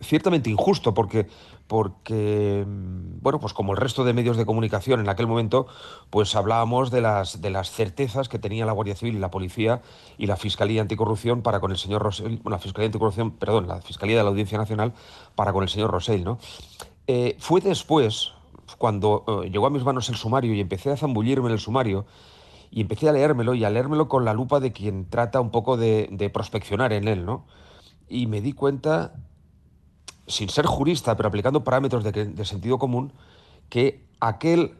ciertamente 0.00 0.50
injusto, 0.50 0.94
porque, 0.94 1.26
porque, 1.66 2.64
mm, 2.66 3.20
bueno, 3.20 3.40
pues 3.40 3.52
como 3.52 3.72
el 3.72 3.78
resto 3.78 4.04
de 4.04 4.12
medios 4.12 4.36
de 4.36 4.46
comunicación 4.46 5.00
en 5.00 5.08
aquel 5.08 5.26
momento, 5.26 5.66
pues 6.10 6.34
hablábamos 6.36 6.90
de 6.90 7.00
las, 7.00 7.40
de 7.40 7.50
las 7.50 7.70
certezas 7.70 8.28
que 8.28 8.38
tenía 8.38 8.66
la 8.66 8.72
Guardia 8.72 8.94
Civil 8.94 9.16
y 9.16 9.18
la 9.18 9.30
Policía 9.30 9.82
y 10.18 10.26
la 10.26 10.36
Fiscalía 10.36 10.82
Anticorrupción 10.82 11.42
para 11.42 11.60
con 11.60 11.70
el 11.70 11.78
señor 11.78 12.02
Rosell, 12.02 12.40
la 12.44 12.58
Fiscalía 12.58 12.86
Anticorrupción, 12.86 13.32
perdón, 13.32 13.68
la 13.68 13.80
Fiscalía 13.80 14.16
de 14.16 14.22
la 14.22 14.30
Audiencia 14.30 14.58
Nacional 14.58 14.92
para 15.34 15.52
con 15.52 15.62
el 15.62 15.68
señor 15.68 15.90
Rosell, 15.90 16.24
¿no? 16.24 16.38
Eh, 17.06 17.36
fue 17.38 17.60
después, 17.60 18.32
cuando 18.78 19.24
eh, 19.44 19.50
llegó 19.50 19.66
a 19.66 19.70
mis 19.70 19.84
manos 19.84 20.08
el 20.08 20.16
sumario 20.16 20.54
y 20.54 20.60
empecé 20.60 20.90
a 20.90 20.96
zambullirme 20.96 21.46
en 21.46 21.52
el 21.52 21.60
sumario, 21.60 22.06
y 22.68 22.80
empecé 22.80 23.08
a 23.08 23.12
leérmelo 23.12 23.54
y 23.54 23.64
a 23.64 23.70
leérmelo 23.70 24.08
con 24.08 24.24
la 24.24 24.34
lupa 24.34 24.58
de 24.58 24.72
quien 24.72 25.08
trata 25.08 25.40
un 25.40 25.50
poco 25.50 25.76
de 25.76 26.30
prospeccionar 26.34 26.92
en 26.92 27.06
él, 27.06 27.24
¿no? 27.24 27.46
Y 28.08 28.26
me 28.26 28.40
di 28.40 28.52
cuenta 28.52 29.14
sin 30.26 30.48
ser 30.48 30.66
jurista, 30.66 31.16
pero 31.16 31.28
aplicando 31.28 31.64
parámetros 31.64 32.04
de, 32.04 32.44
sentido 32.44 32.78
común, 32.78 33.12
que 33.68 34.04
aquel 34.20 34.74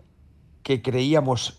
que 0.63 0.83
creíamos 0.83 1.59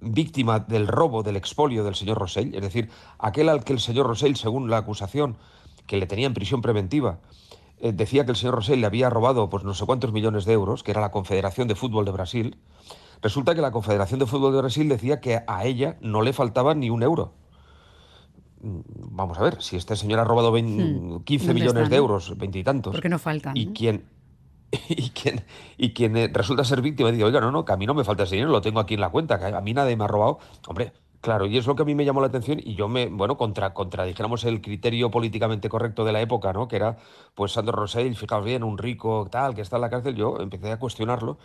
víctima 0.00 0.60
del 0.60 0.86
robo, 0.86 1.22
del 1.22 1.36
expolio 1.36 1.84
del 1.84 1.94
señor 1.94 2.18
Rosell, 2.18 2.54
es 2.54 2.62
decir, 2.62 2.90
aquel 3.18 3.48
al 3.48 3.64
que 3.64 3.72
el 3.72 3.80
señor 3.80 4.06
Rosell, 4.06 4.36
según 4.36 4.70
la 4.70 4.78
acusación 4.78 5.36
que 5.86 5.96
le 5.96 6.06
tenía 6.06 6.26
en 6.26 6.34
prisión 6.34 6.62
preventiva, 6.62 7.18
eh, 7.80 7.92
decía 7.92 8.24
que 8.24 8.32
el 8.32 8.36
señor 8.36 8.56
Rosell 8.56 8.80
le 8.80 8.86
había 8.86 9.10
robado 9.10 9.48
pues 9.48 9.64
no 9.64 9.74
sé 9.74 9.86
cuántos 9.86 10.12
millones 10.12 10.44
de 10.44 10.52
euros, 10.52 10.82
que 10.82 10.90
era 10.90 11.00
la 11.00 11.10
Confederación 11.10 11.68
de 11.68 11.74
Fútbol 11.74 12.04
de 12.04 12.10
Brasil, 12.12 12.58
resulta 13.22 13.54
que 13.54 13.60
la 13.60 13.72
Confederación 13.72 14.20
de 14.20 14.26
Fútbol 14.26 14.52
de 14.52 14.58
Brasil 14.58 14.88
decía 14.88 15.20
que 15.20 15.40
a 15.46 15.64
ella 15.64 15.96
no 16.00 16.22
le 16.22 16.32
faltaba 16.32 16.74
ni 16.74 16.90
un 16.90 17.02
euro. 17.02 17.34
Vamos 19.18 19.36
a 19.36 19.42
ver, 19.42 19.60
si 19.60 19.74
este 19.74 19.96
señor 19.96 20.20
ha 20.20 20.24
robado 20.24 20.54
15 20.54 21.24
hmm. 21.26 21.52
millones 21.52 21.90
de 21.90 21.96
euros, 21.96 22.38
veintitantos. 22.38 22.92
Porque 22.92 23.08
no 23.08 23.18
faltan. 23.18 23.56
Y 23.56 23.72
quien 23.72 24.04
y 24.88 25.10
quien, 25.10 25.44
y 25.76 25.92
quien 25.92 26.16
eh, 26.16 26.30
resulta 26.32 26.62
ser 26.62 26.82
víctima 26.82 27.10
dice, 27.10 27.24
oiga, 27.24 27.40
no, 27.40 27.50
no, 27.50 27.64
que 27.64 27.72
a 27.72 27.76
mí 27.76 27.84
no 27.84 27.94
me 27.94 28.04
falta 28.04 28.22
ese 28.22 28.36
dinero, 28.36 28.52
lo 28.52 28.60
tengo 28.60 28.78
aquí 28.78 28.94
en 28.94 29.00
la 29.00 29.10
cuenta, 29.10 29.40
que 29.40 29.46
a 29.46 29.60
mí 29.60 29.74
nadie 29.74 29.96
me 29.96 30.04
ha 30.04 30.06
robado. 30.06 30.38
Hombre, 30.68 30.92
claro, 31.20 31.46
y 31.46 31.58
es 31.58 31.66
lo 31.66 31.74
que 31.74 31.82
a 31.82 31.84
mí 31.84 31.96
me 31.96 32.04
llamó 32.04 32.20
la 32.20 32.28
atención 32.28 32.60
y 32.62 32.76
yo 32.76 32.86
me, 32.86 33.06
bueno, 33.06 33.36
contra, 33.36 33.74
contra 33.74 34.04
dijéramos, 34.04 34.44
el 34.44 34.60
criterio 34.60 35.10
políticamente 35.10 35.68
correcto 35.68 36.04
de 36.04 36.12
la 36.12 36.20
época, 36.20 36.52
¿no? 36.52 36.68
Que 36.68 36.76
era, 36.76 36.96
pues, 37.34 37.52
Sandro 37.52 37.72
Rosell, 37.72 38.14
fijaos 38.14 38.44
bien, 38.44 38.62
un 38.62 38.78
rico 38.78 39.26
tal, 39.32 39.56
que 39.56 39.62
está 39.62 39.78
en 39.78 39.82
la 39.82 39.90
cárcel, 39.90 40.14
yo 40.14 40.38
empecé 40.38 40.70
a 40.70 40.78
cuestionarlo 40.78 41.38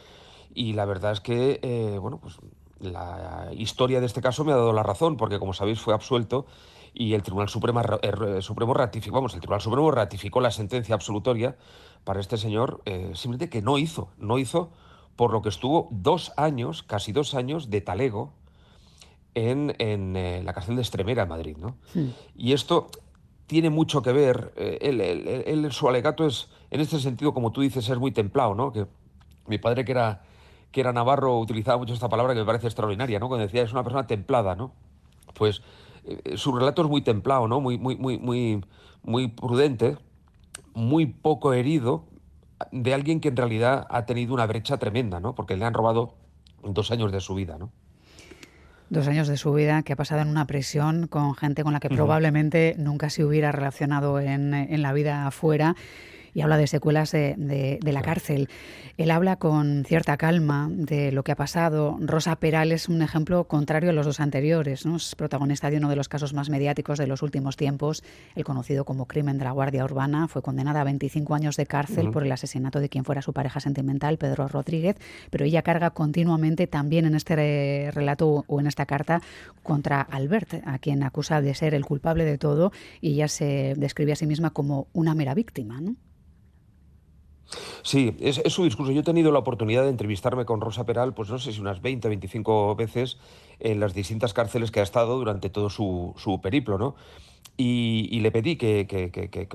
y 0.53 0.73
la 0.73 0.85
verdad 0.85 1.13
es 1.13 1.21
que, 1.21 1.59
eh, 1.63 1.97
bueno, 1.99 2.19
pues 2.19 2.37
la 2.79 3.49
historia 3.57 3.99
de 3.99 4.05
este 4.05 4.21
caso 4.21 4.43
me 4.43 4.51
ha 4.51 4.57
dado 4.57 4.73
la 4.73 4.83
razón, 4.83 5.17
porque 5.17 5.39
como 5.39 5.53
sabéis 5.53 5.79
fue 5.79 5.95
absuelto 5.95 6.45
y 6.93 7.13
el 7.13 7.23
Tribunal 7.23 7.49
Supremo, 7.49 7.81
Supremo 8.41 8.73
ratificó, 8.73 9.15
vamos, 9.15 9.33
el 9.33 9.39
Tribunal 9.39 9.61
Supremo 9.61 9.91
ratificó 9.91 10.41
la 10.41 10.51
sentencia 10.51 10.93
absolutoria 10.93 11.57
para 12.03 12.19
este 12.19 12.37
señor, 12.37 12.81
eh, 12.85 13.11
simplemente 13.15 13.49
que 13.49 13.61
no 13.61 13.77
hizo, 13.77 14.09
no 14.17 14.37
hizo, 14.37 14.71
por 15.15 15.31
lo 15.31 15.41
que 15.41 15.49
estuvo 15.49 15.87
dos 15.91 16.33
años, 16.37 16.83
casi 16.83 17.11
dos 17.11 17.33
años 17.33 17.69
de 17.69 17.81
talego 17.81 18.33
en, 19.33 19.75
en 19.79 20.15
eh, 20.15 20.41
la 20.43 20.53
cárcel 20.53 20.75
de 20.75 20.81
Estremera, 20.83 21.23
en 21.23 21.29
Madrid, 21.29 21.57
¿no? 21.57 21.77
Y 22.35 22.53
esto 22.53 22.89
tiene 23.47 23.69
mucho 23.69 24.01
que 24.01 24.11
ver, 24.11 24.53
eh, 24.55 25.43
él, 25.45 25.71
su 25.71 25.87
alegato 25.87 26.25
es, 26.25 26.49
en 26.71 26.81
este 26.81 26.99
sentido, 26.99 27.33
como 27.33 27.51
tú 27.51 27.61
dices, 27.61 27.89
es 27.89 27.97
muy 27.97 28.11
templado, 28.11 28.53
¿no? 28.53 28.71
Que 28.71 28.85
mi 29.47 29.57
padre, 29.57 29.85
que 29.85 29.91
era, 29.91 30.23
que 30.71 30.81
era 30.81 30.93
navarro, 30.93 31.39
utilizaba 31.39 31.77
mucho 31.77 31.93
esta 31.93 32.09
palabra 32.09 32.33
que 32.33 32.41
me 32.41 32.45
parece 32.45 32.67
extraordinaria, 32.67 33.19
¿no? 33.19 33.27
Cuando 33.27 33.45
decía, 33.45 33.63
es 33.63 33.71
una 33.71 33.83
persona 33.83 34.07
templada, 34.07 34.55
¿no? 34.55 34.73
Pues 35.33 35.61
eh, 36.05 36.37
su 36.37 36.55
relato 36.55 36.81
es 36.83 36.89
muy 36.89 37.01
templado, 37.01 37.47
¿no? 37.47 37.59
Muy, 37.61 37.77
muy, 37.77 37.95
muy, 37.95 38.17
muy, 38.17 38.63
muy 39.03 39.27
prudente, 39.29 39.97
muy 40.73 41.05
poco 41.05 41.53
herido, 41.53 42.05
de 42.71 42.93
alguien 42.93 43.19
que 43.19 43.29
en 43.29 43.37
realidad 43.37 43.85
ha 43.89 44.05
tenido 44.05 44.33
una 44.33 44.45
brecha 44.45 44.77
tremenda, 44.77 45.19
¿no? 45.19 45.35
Porque 45.35 45.57
le 45.57 45.65
han 45.65 45.73
robado 45.73 46.15
dos 46.63 46.91
años 46.91 47.11
de 47.11 47.19
su 47.19 47.35
vida, 47.35 47.57
¿no? 47.57 47.71
Dos 48.89 49.07
años 49.07 49.27
de 49.27 49.37
su 49.37 49.53
vida 49.53 49.81
que 49.81 49.93
ha 49.93 49.95
pasado 49.95 50.21
en 50.21 50.27
una 50.27 50.45
prisión 50.45 51.07
con 51.07 51.35
gente 51.35 51.63
con 51.63 51.73
la 51.73 51.79
que 51.79 51.89
probablemente 51.89 52.75
nunca 52.77 53.09
se 53.09 53.23
hubiera 53.23 53.51
relacionado 53.51 54.19
en, 54.19 54.53
en 54.53 54.81
la 54.81 54.93
vida 54.93 55.25
afuera 55.25 55.75
y 56.33 56.41
habla 56.41 56.57
de 56.57 56.67
secuelas 56.67 57.11
de, 57.11 57.79
la 57.83 58.01
cárcel. 58.01 58.49
Él 58.97 59.11
habla 59.11 59.37
con 59.37 59.85
cierta 59.85 60.17
calma 60.17 60.69
de 60.71 61.11
lo 61.11 61.23
que 61.23 61.31
ha 61.31 61.35
pasado. 61.35 61.97
Rosa 61.99 62.35
Peral 62.35 62.71
es 62.71 62.89
un 62.89 63.01
ejemplo 63.01 63.45
contrario 63.45 63.91
a 63.91 63.93
los 63.93 64.05
dos 64.05 64.19
anteriores. 64.19 64.85
¿no? 64.85 64.95
Es 64.95 65.15
protagonista 65.15 65.69
de 65.69 65.77
uno 65.77 65.89
de 65.89 65.95
los 65.95 66.09
casos 66.09 66.33
más 66.33 66.49
mediáticos 66.49 66.97
de 66.97 67.07
los 67.07 67.21
últimos 67.21 67.55
tiempos, 67.55 68.03
el 68.35 68.43
conocido 68.43 68.85
como 68.85 69.05
crimen 69.05 69.37
de 69.37 69.45
la 69.45 69.51
Guardia 69.51 69.83
Urbana. 69.83 70.27
Fue 70.27 70.41
condenada 70.41 70.81
a 70.81 70.83
25 70.83 71.35
años 71.35 71.55
de 71.57 71.65
cárcel 71.65 72.11
por 72.11 72.23
el 72.23 72.31
asesinato 72.31 72.79
de 72.79 72.89
quien 72.89 73.05
fuera 73.05 73.21
su 73.21 73.33
pareja 73.33 73.59
sentimental, 73.59 74.17
Pedro 74.17 74.47
Rodríguez, 74.47 74.97
pero 75.29 75.45
ella 75.45 75.61
carga 75.61 75.91
continuamente 75.91 76.67
también 76.67 77.05
en 77.05 77.15
este 77.15 77.91
relato 77.91 78.43
o 78.47 78.59
en 78.59 78.67
esta 78.67 78.85
carta 78.85 79.21
contra 79.61 80.01
Albert, 80.01 80.61
a 80.65 80.79
quien 80.79 81.03
acusa 81.03 81.41
de 81.41 81.53
ser 81.53 81.73
el 81.73 81.85
culpable 81.85 82.25
de 82.25 82.37
todo 82.37 82.71
y 83.01 83.13
ella 83.13 83.27
se 83.27 83.73
describe 83.77 84.13
a 84.13 84.15
sí 84.15 84.25
misma 84.25 84.51
como 84.51 84.87
una 84.93 85.15
mera 85.15 85.33
víctima. 85.33 85.81
¿no? 85.81 85.95
Sí, 87.81 88.15
es, 88.19 88.41
su 88.47 88.63
discurso. 88.63 88.91
Yo 88.91 89.01
he 89.01 89.03
tenido 89.03 89.31
la 89.31 89.39
oportunidad 89.39 89.83
de 89.83 89.89
entrevistarme 89.89 90.45
con 90.45 90.61
Rosa 90.61 90.85
Peral, 90.85 91.13
pues 91.13 91.29
no 91.29 91.39
sé 91.39 91.51
si 91.51 91.59
unas 91.59 91.81
20, 91.81 92.07
25 92.07 92.75
veces 92.75 93.17
en 93.59 93.79
las 93.79 93.93
distintas 93.93 94.33
cárceles 94.33 94.71
que 94.71 94.79
ha 94.79 94.83
estado 94.83 95.17
durante 95.17 95.49
todo 95.49 95.69
su, 95.69 96.39
periplo, 96.41 96.77
¿no? 96.77 96.95
Y, 97.55 98.19
le 98.19 98.31
pedí 98.31 98.55
que, 98.55 98.87
que, 98.87 99.11
que, 99.11 99.29
que 99.29 99.47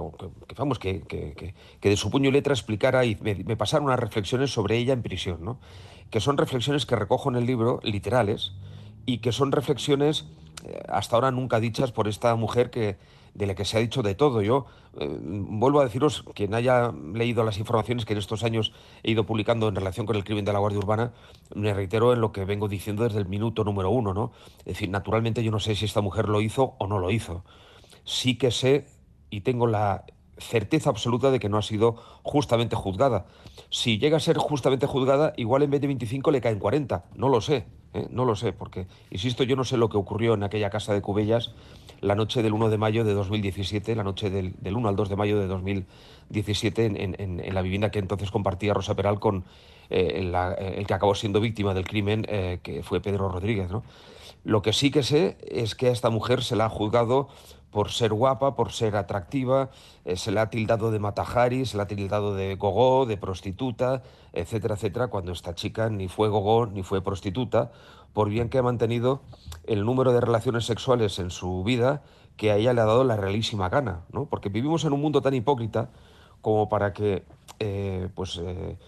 vamos, 0.56 0.78
que, 0.78 1.54
de 1.80 1.96
su 1.96 2.10
puño 2.10 2.28
y 2.28 2.32
letra 2.32 2.52
explicara 2.52 3.04
y 3.04 3.16
me, 3.20 3.34
me 3.34 3.56
pasara 3.56 3.82
unas 3.82 3.98
reflexiones 3.98 4.52
sobre 4.52 4.76
ella 4.76 4.92
en 4.92 5.02
prisión, 5.02 5.44
¿no? 5.44 5.58
Que 6.10 6.20
son 6.20 6.36
reflexiones 6.38 6.86
que 6.86 6.96
recojo 6.96 7.28
en 7.28 7.36
el 7.36 7.46
libro, 7.46 7.80
literales, 7.82 8.52
y 9.04 9.18
que 9.18 9.32
son 9.32 9.52
reflexiones 9.52 10.26
hasta 10.88 11.16
ahora 11.16 11.30
nunca 11.30 11.60
dichas 11.60 11.92
por 11.92 12.08
esta 12.08 12.34
mujer 12.34 12.70
que, 12.70 12.96
de 13.34 13.46
la 13.46 13.54
que 13.54 13.64
se 13.64 13.76
ha 13.76 13.80
dicho 13.80 14.02
de 14.02 14.14
todo. 14.14 14.42
Yo 14.42 14.66
eh, 14.98 15.08
vuelvo 15.08 15.80
a 15.80 15.84
deciros, 15.84 16.24
quien 16.34 16.54
haya 16.54 16.92
leído 17.14 17.44
las 17.44 17.58
informaciones 17.58 18.04
que 18.04 18.12
en 18.14 18.18
estos 18.18 18.42
años 18.42 18.72
he 19.02 19.12
ido 19.12 19.24
publicando 19.24 19.68
en 19.68 19.74
relación 19.74 20.06
con 20.06 20.16
el 20.16 20.24
crimen 20.24 20.44
de 20.44 20.52
la 20.52 20.58
Guardia 20.58 20.78
Urbana, 20.78 21.12
me 21.54 21.72
reitero 21.72 22.12
en 22.12 22.20
lo 22.20 22.32
que 22.32 22.44
vengo 22.44 22.68
diciendo 22.68 23.04
desde 23.04 23.18
el 23.18 23.26
minuto 23.26 23.64
número 23.64 23.90
uno, 23.90 24.12
¿no? 24.14 24.32
Es 24.60 24.74
decir, 24.74 24.90
naturalmente 24.90 25.42
yo 25.42 25.50
no 25.50 25.60
sé 25.60 25.74
si 25.74 25.84
esta 25.84 26.00
mujer 26.00 26.28
lo 26.28 26.40
hizo 26.40 26.74
o 26.78 26.86
no 26.86 26.98
lo 26.98 27.10
hizo. 27.10 27.44
Sí 28.04 28.36
que 28.36 28.50
sé 28.50 28.86
y 29.30 29.42
tengo 29.42 29.66
la 29.66 30.04
certeza 30.38 30.90
absoluta 30.90 31.30
de 31.30 31.38
que 31.38 31.48
no 31.48 31.58
ha 31.58 31.62
sido 31.62 31.96
justamente 32.22 32.76
juzgada. 32.76 33.26
Si 33.70 33.98
llega 33.98 34.16
a 34.16 34.20
ser 34.20 34.38
justamente 34.38 34.86
juzgada, 34.86 35.32
igual 35.36 35.62
en 35.62 35.70
vez 35.70 35.80
de 35.80 35.86
25 35.88 36.30
le 36.30 36.40
caen 36.40 36.58
40. 36.58 37.04
No 37.14 37.28
lo 37.28 37.40
sé, 37.40 37.66
¿eh? 37.94 38.06
no 38.10 38.24
lo 38.24 38.36
sé, 38.36 38.52
porque, 38.52 38.86
insisto, 39.10 39.44
yo 39.44 39.56
no 39.56 39.64
sé 39.64 39.76
lo 39.76 39.88
que 39.88 39.96
ocurrió 39.96 40.34
en 40.34 40.42
aquella 40.42 40.70
casa 40.70 40.94
de 40.94 41.02
Cubellas 41.02 41.52
la 42.00 42.14
noche 42.14 42.42
del 42.42 42.52
1 42.52 42.68
de 42.68 42.78
mayo 42.78 43.04
de 43.04 43.14
2017, 43.14 43.96
la 43.96 44.04
noche 44.04 44.30
del, 44.30 44.54
1 44.62 44.88
al 44.88 44.96
2 44.96 45.08
de 45.08 45.16
mayo 45.16 45.38
de 45.40 45.46
2017, 45.46 46.84
en, 46.84 47.54
la 47.54 47.62
vivienda 47.62 47.90
que 47.90 47.98
entonces 47.98 48.30
compartía 48.30 48.74
Rosa 48.74 48.94
Peral 48.94 49.18
con 49.18 49.44
eh, 49.90 50.30
el 50.76 50.86
que 50.86 50.94
acabó 50.94 51.14
siendo 51.14 51.40
víctima 51.40 51.74
del 51.74 51.84
crimen, 51.84 52.24
eh, 52.28 52.60
que 52.62 52.82
fue 52.82 53.00
Pedro 53.00 53.28
Rodríguez. 53.28 53.70
¿no? 53.70 53.82
Lo 54.44 54.62
que 54.62 54.72
sí 54.72 54.90
que 54.90 55.02
sé 55.02 55.36
es 55.48 55.74
que 55.74 55.88
a 55.88 55.90
esta 55.90 56.10
mujer 56.10 56.42
se 56.42 56.56
la 56.56 56.66
ha 56.66 56.70
juzgado 56.70 57.28
por 57.70 57.90
ser 57.90 58.12
guapa, 58.12 58.56
por 58.56 58.72
ser 58.72 58.96
atractiva, 58.96 59.70
eh, 60.04 60.16
se 60.16 60.32
le 60.32 60.40
ha 60.40 60.50
tildado 60.50 60.90
de 60.90 60.98
matajari, 60.98 61.66
se 61.66 61.76
le 61.76 61.82
ha 61.82 61.86
tildado 61.86 62.34
de 62.34 62.56
gogó, 62.56 63.06
de 63.06 63.16
prostituta, 63.16 64.02
etcétera, 64.32 64.74
etcétera, 64.74 65.08
cuando 65.08 65.32
esta 65.32 65.54
chica 65.54 65.90
ni 65.90 66.08
fue 66.08 66.28
gogó 66.28 66.66
ni 66.66 66.82
fue 66.82 67.02
prostituta, 67.02 67.70
por 68.12 68.30
bien 68.30 68.48
que 68.48 68.58
ha 68.58 68.62
mantenido 68.62 69.20
el 69.66 69.84
número 69.84 70.12
de 70.12 70.20
relaciones 70.20 70.64
sexuales 70.64 71.18
en 71.18 71.30
su 71.30 71.62
vida 71.62 72.02
que 72.36 72.50
a 72.52 72.56
ella 72.56 72.72
le 72.72 72.80
ha 72.80 72.86
dado 72.86 73.04
la 73.04 73.16
realísima 73.16 73.68
gana, 73.68 74.04
¿no? 74.12 74.26
Porque 74.26 74.48
vivimos 74.48 74.84
en 74.84 74.92
un 74.92 75.00
mundo 75.00 75.20
tan 75.20 75.34
hipócrita 75.34 75.90
como 76.40 76.68
para 76.68 76.92
que, 76.92 77.24
eh, 77.58 78.08
pues, 78.14 78.40
eh, 78.42 78.78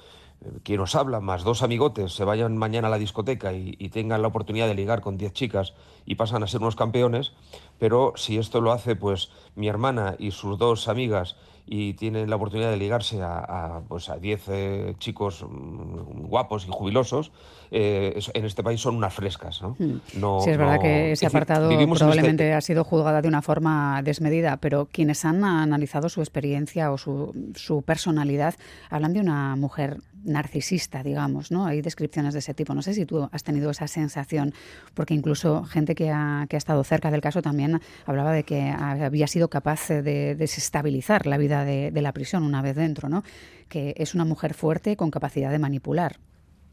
quien 0.63 0.81
os 0.81 0.95
habla, 0.95 1.21
más 1.21 1.45
dos 1.45 1.63
amigotes, 1.63 2.13
se 2.15 2.25
vayan 2.25 2.57
mañana 2.57 2.89
a 2.89 2.91
la 2.91 2.99
discoteca 2.99 3.53
y, 3.53 3.77
tengan 3.91 4.23
la 4.23 4.29
oportunidad 4.29 4.69
de 4.69 4.75
ligar 4.75 5.01
con 5.01 5.19
diez 5.19 5.33
chicas 5.33 5.75
y 6.07 6.15
pasan 6.15 6.43
a 6.43 6.47
ser 6.47 6.61
unos 6.61 6.77
campeones, 6.77 7.33
pero 7.79 8.15
si 8.17 8.39
esto 8.39 8.61
lo 8.61 8.73
hace 8.73 8.97
pues 8.97 9.31
mi 9.55 9.69
hermana 9.69 10.17
y 10.19 10.31
sus 10.31 10.59
dos 10.59 10.89
amigas 10.89 11.37
y 11.67 11.95
tienen 11.95 12.29
la 12.29 12.37
oportunidad 12.37 12.71
de 12.71 12.77
ligarse 12.77 13.21
a, 13.23 13.81
pues 13.89 14.09
a 14.09 14.17
10 14.17 14.49
eh, 14.49 14.95
chicos 14.99 15.45
mm, 15.49 16.27
guapos 16.27 16.67
y 16.67 16.71
jubilosos, 16.71 17.33
eh, 17.71 18.19
en 18.35 18.45
este 18.45 18.63
país 18.63 18.81
son 18.81 18.97
unas 18.97 19.15
frescas. 19.15 19.63
¿no? 19.63 19.77
Hmm. 19.79 20.01
sí, 20.43 20.51
es 20.51 20.59
verdad 20.59 20.81
que 20.81 21.13
ese 21.13 21.27
apartado 21.27 21.71
este 21.71 21.87
probablemente 21.87 22.53
ha 22.53 22.61
sido 22.61 22.85
juzgada 22.85 23.23
de 23.23 23.29
una 23.29 23.43
forma 23.43 24.03
desmedida, 24.03 24.57
pero 24.57 24.89
quienes 24.91 25.25
han 25.25 25.45
analizado 25.45 26.09
su 26.09 26.21
experiencia 26.21 26.91
o 26.91 26.99
su, 26.99 27.33
su 27.55 27.83
personalidad 27.83 28.55
hablan 28.91 29.13
de 29.13 29.21
una 29.21 29.55
mujer 29.57 29.99
narcisista, 30.25 31.03
digamos, 31.03 31.51
¿no? 31.51 31.67
Hay 31.67 31.81
descripciones 31.81 32.35
de 32.35 32.41
ese 32.41 32.55
tipo. 32.55 32.75
No 32.75 32.83
sé 32.83 32.95
si 32.95 33.07
tú 33.07 33.29
has 33.33 33.43
tenido 33.43 33.71
esa 33.71 33.87
sensación, 33.87 34.53
porque 34.95 35.15
incluso 35.15 35.65
gente 35.65 35.95
que 35.95 36.11
ha, 36.11 36.47
que 36.49 36.57
ha 36.57 36.59
estado 36.59 36.85
cerca 36.85 37.11
del 37.11 37.21
caso 37.21 37.43
también 37.43 37.81
hablaba 38.07 38.33
de 38.33 38.45
que 38.45 38.71
había 38.71 39.27
sido 39.27 39.49
capaz 39.49 39.89
de 39.89 40.35
desestabilizar 40.35 41.27
la 41.27 41.39
vida 41.39 41.50
de, 41.51 41.91
la 42.01 42.13
prisión 42.13 42.45
una 42.45 42.63
vez 42.63 42.77
dentro, 42.77 43.09
¿no? 43.09 43.23
Que 43.69 43.95
es 43.97 44.15
una 44.15 44.25
mujer 44.25 44.55
fuerte 44.55 44.97
con 44.97 45.11
capacidad 45.11 45.51
de 45.51 45.59
manipular. 45.59 46.19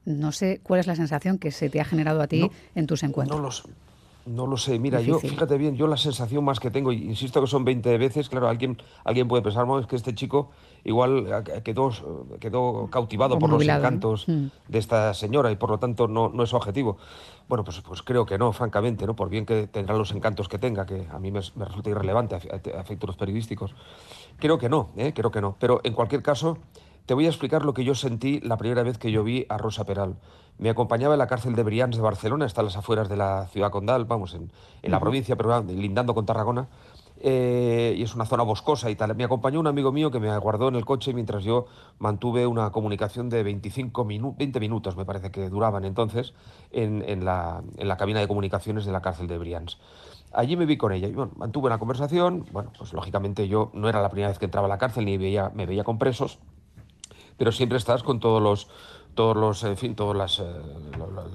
No 0.05 0.31
sé 0.31 0.61
cuál 0.63 0.79
es 0.79 0.87
la 0.87 0.95
sensación 0.95 1.37
que 1.37 1.51
se 1.51 1.69
te 1.69 1.81
ha 1.81 1.85
generado 1.85 2.21
a 2.21 2.27
ti 2.27 2.49
en 2.75 2.87
tus 2.87 3.03
encuentros. 3.03 3.65
No 4.27 4.45
lo 4.45 4.57
sé, 4.57 4.77
mira, 4.77 4.99
yo, 4.99 5.19
fíjate 5.19 5.57
bien, 5.57 5.77
yo 5.77 5.87
la 5.87 5.95
sensación 5.95 6.43
más 6.43 6.59
que 6.59 6.69
tengo, 6.69 6.91
insisto 6.91 7.39
que 7.39 7.47
son 7.47 7.63
20 7.63 7.97
veces, 7.97 8.27
claro, 8.27 8.49
alguien, 8.49 8.77
alguien 9.05 9.29
puede 9.29 9.41
pensar, 9.41 9.65
es 9.79 9.87
que 9.87 9.95
este 9.95 10.13
chico 10.13 10.49
igual 10.83 11.43
quedó, 11.63 11.91
quedó 12.37 12.87
cautivado 12.91 13.39
por 13.39 13.49
los 13.49 13.63
encantos 13.63 14.27
mm. 14.27 14.47
de 14.67 14.79
esta 14.79 15.13
señora 15.13 15.49
y 15.49 15.55
por 15.55 15.69
lo 15.69 15.79
tanto 15.79 16.09
no, 16.09 16.27
no 16.27 16.43
es 16.43 16.49
su 16.49 16.57
objetivo. 16.57 16.97
Bueno, 17.47 17.63
pues, 17.63 17.79
pues 17.79 18.01
creo 18.03 18.25
que 18.25 18.37
no, 18.37 18.51
francamente, 18.51 19.05
¿no? 19.05 19.15
por 19.15 19.29
bien 19.29 19.45
que 19.45 19.67
tendrá 19.67 19.95
los 19.95 20.11
encantos 20.11 20.49
que 20.49 20.59
tenga, 20.59 20.85
que 20.85 21.07
a 21.09 21.19
mí 21.19 21.31
me, 21.31 21.39
resulta 21.39 21.89
irrelevante 21.89 22.35
a, 22.35 22.39
a, 22.39 22.81
efectos 22.81 23.15
periodísticos. 23.15 23.73
Creo 24.39 24.57
que 24.57 24.69
no, 24.69 24.89
¿eh? 24.97 25.13
creo 25.15 25.31
que 25.31 25.41
no. 25.41 25.55
Pero 25.59 25.81
en 25.83 25.93
cualquier 25.93 26.21
caso, 26.21 26.57
te 27.05 27.13
voy 27.13 27.25
a 27.25 27.29
explicar 27.29 27.65
lo 27.65 27.73
que 27.73 27.83
yo 27.83 27.95
sentí 27.95 28.39
la 28.41 28.57
primera 28.57 28.83
vez 28.83 28.97
que 28.97 29.11
yo 29.11 29.23
vi 29.23 29.45
a 29.49 29.57
Rosa 29.57 29.85
Peral. 29.85 30.15
Me 30.59 30.69
acompañaba 30.69 31.13
en 31.15 31.19
la 31.19 31.27
cárcel 31.27 31.55
de 31.55 31.63
Brians 31.63 31.95
de 31.95 32.01
Barcelona, 32.01 32.45
está 32.45 32.61
a 32.61 32.63
las 32.63 32.77
afueras 32.77 33.09
de 33.09 33.17
la 33.17 33.47
ciudad 33.47 33.71
condal, 33.71 34.05
vamos, 34.05 34.33
en, 34.33 34.51
la 34.83 34.99
provincia, 34.99 35.35
pero 35.35 35.61
lindando 35.63 36.13
con 36.13 36.25
Tarragona. 36.25 36.67
Eh, 37.19 37.95
y 37.97 38.03
es 38.03 38.13
una 38.13 38.25
zona 38.25 38.43
boscosa 38.43 38.91
y 38.91 38.95
tal. 38.95 39.15
Me 39.15 39.23
acompañó 39.23 39.59
un 39.59 39.67
amigo 39.67 39.91
mío 39.91 40.11
que 40.11 40.19
me 40.19 40.29
aguardó 40.29 40.67
en 40.67 40.75
el 40.75 40.85
coche 40.85 41.13
mientras 41.13 41.43
yo 41.43 41.65
mantuve 41.97 42.45
una 42.45 42.71
comunicación 42.71 43.29
de 43.29 43.41
25 43.41 44.05
minutos, 44.05 44.37
20 44.37 44.59
minutos, 44.59 44.97
me 44.97 45.05
parece 45.05 45.31
que 45.31 45.49
duraban 45.49 45.83
entonces, 45.85 46.33
en, 46.71 47.25
la, 47.25 47.63
en, 47.77 47.87
la, 47.87 47.97
cabina 47.97 48.19
de 48.19 48.27
comunicaciones 48.27 48.85
de 48.85 48.91
la 48.91 49.01
cárcel 49.01 49.27
de 49.27 49.37
Brians. 49.37 49.79
Allí 50.37 50.55
me 50.55 50.65
vi 50.65 50.77
con 50.77 50.91
ella 50.93 51.07
y 51.07 51.13
bueno, 51.13 51.31
mantuve 51.35 51.67
una 51.67 51.79
conversación. 51.79 52.45
Bueno, 52.51 52.71
pues 52.77 52.93
lógicamente 52.93 53.47
yo 53.47 53.71
no 53.73 53.89
era 53.89 54.01
la 54.01 54.09
primera 54.09 54.29
vez 54.29 54.39
que 54.39 54.45
entraba 54.45 54.67
a 54.67 54.69
la 54.69 54.77
cárcel 54.77 55.05
ni 55.05 55.17
veía, 55.17 55.51
me 55.53 55.65
veía 55.65 55.83
con 55.83 55.97
presos 55.97 56.39
pero 57.37 57.51
siempre 57.51 57.77
estás 57.77 58.03
con 58.03 58.19
todos 58.19 58.41
los, 58.41 58.67
todos 59.13 59.37
los, 59.37 59.63
en 59.63 59.77
fin, 59.77 59.95
todas 59.95 60.17
las, 60.17 60.39
eh, 60.39 60.43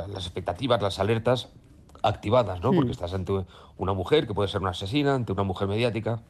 las 0.09 0.25
expectativas, 0.26 0.82
las 0.82 0.99
alertas 0.99 1.49
activadas, 2.02 2.61
¿no? 2.61 2.73
Porque 2.73 2.88
hmm. 2.88 2.92
estás 2.92 3.14
ante 3.14 3.44
una 3.78 3.92
mujer 3.92 4.26
que 4.26 4.35
puede 4.35 4.49
ser 4.49 4.61
una 4.61 4.71
asesina, 4.71 5.14
ante 5.14 5.32
una 5.32 5.44
mujer 5.44 5.68
mediática, 5.68 6.21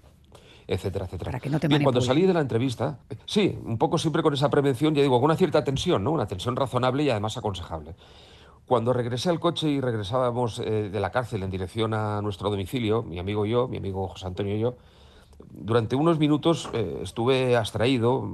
etcétera, 0.67 1.07
etcétera. 1.07 1.31
Para 1.31 1.41
que 1.41 1.49
no 1.49 1.59
te 1.59 1.69
Bien, 1.69 1.83
cuando 1.83 2.03
salí 2.03 2.23
de 2.23 2.35
la 2.35 2.41
entrevista, 2.41 2.99
sí, 3.25 3.59
un 3.65 3.79
poco 3.79 3.99
siempre 3.99 4.23
con 4.23 4.35
esa 4.35 4.51
prevención, 4.51 4.95
ya 4.95 5.03
digo, 5.03 5.17
con 5.17 5.25
una 5.25 5.37
cierta 5.37 5.65
tensión, 5.65 6.05
¿no? 6.05 6.13
Una 6.13 6.27
tensión 6.27 6.55
razonable 6.55 7.05
y 7.05 7.11
además 7.11 7.37
aconsejable. 7.39 7.95
Cuando 8.67 8.93
regresé 8.93 9.29
al 9.29 9.41
coche 9.41 9.69
y 9.69 9.81
regresábamos 9.81 10.59
eh, 10.59 10.89
de 10.91 11.01
la 11.01 11.11
cárcel 11.11 11.43
en 11.43 11.51
dirección 11.51 11.95
a 11.95 12.23
nuestro 12.23 12.51
domicilio, 12.51 13.03
mi 13.03 13.19
amigo 13.19 13.45
y 13.45 13.51
yo, 13.51 13.69
mi 13.69 13.79
amigo 13.79 14.09
José 14.09 14.27
Antonio 14.27 14.57
y 14.57 14.61
yo, 14.61 14.77
durante 15.51 15.97
unos 15.97 16.19
minutos 16.19 16.71
eh, 16.73 17.01
estuve 17.03 17.57
abstraído, 17.57 18.29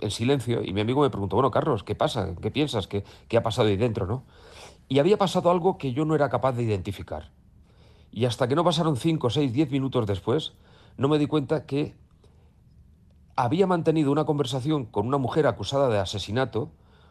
en 0.00 0.10
silencio 0.10 0.62
y 0.64 0.72
mi 0.72 0.80
amigo 0.80 1.02
me 1.02 1.10
preguntó, 1.10 1.36
bueno, 1.36 1.50
Carlos, 1.50 1.82
¿qué 1.84 1.94
pasa? 1.94 2.34
¿Qué 2.40 2.50
piensas? 2.50 2.86
¿Qué, 2.86 3.04
qué 3.28 3.36
ha 3.36 3.42
pasado 3.42 3.68
ahí 3.68 3.76
dentro? 3.76 4.06
¿no? 4.06 4.24
Y 4.88 4.98
había 4.98 5.18
pasado 5.18 5.50
algo 5.50 5.78
que 5.78 5.92
yo 5.92 6.04
no 6.04 6.14
era 6.14 6.28
capaz 6.28 6.52
de 6.52 6.62
identificar. 6.62 7.30
Y 8.10 8.24
hasta 8.24 8.48
que 8.48 8.56
no 8.56 8.64
pasaron 8.64 8.96
5, 8.96 9.30
6, 9.30 9.52
10 9.52 9.70
minutos 9.70 10.06
después, 10.06 10.54
no 10.96 11.08
me 11.08 11.18
di 11.18 11.26
cuenta 11.26 11.64
que 11.64 11.94
había 13.36 13.66
mantenido 13.66 14.10
una 14.10 14.24
conversación 14.24 14.84
con 14.84 15.06
una 15.06 15.18
mujer 15.18 15.46
acusada 15.46 15.88
de 15.88 15.98
asesinato, 15.98 16.70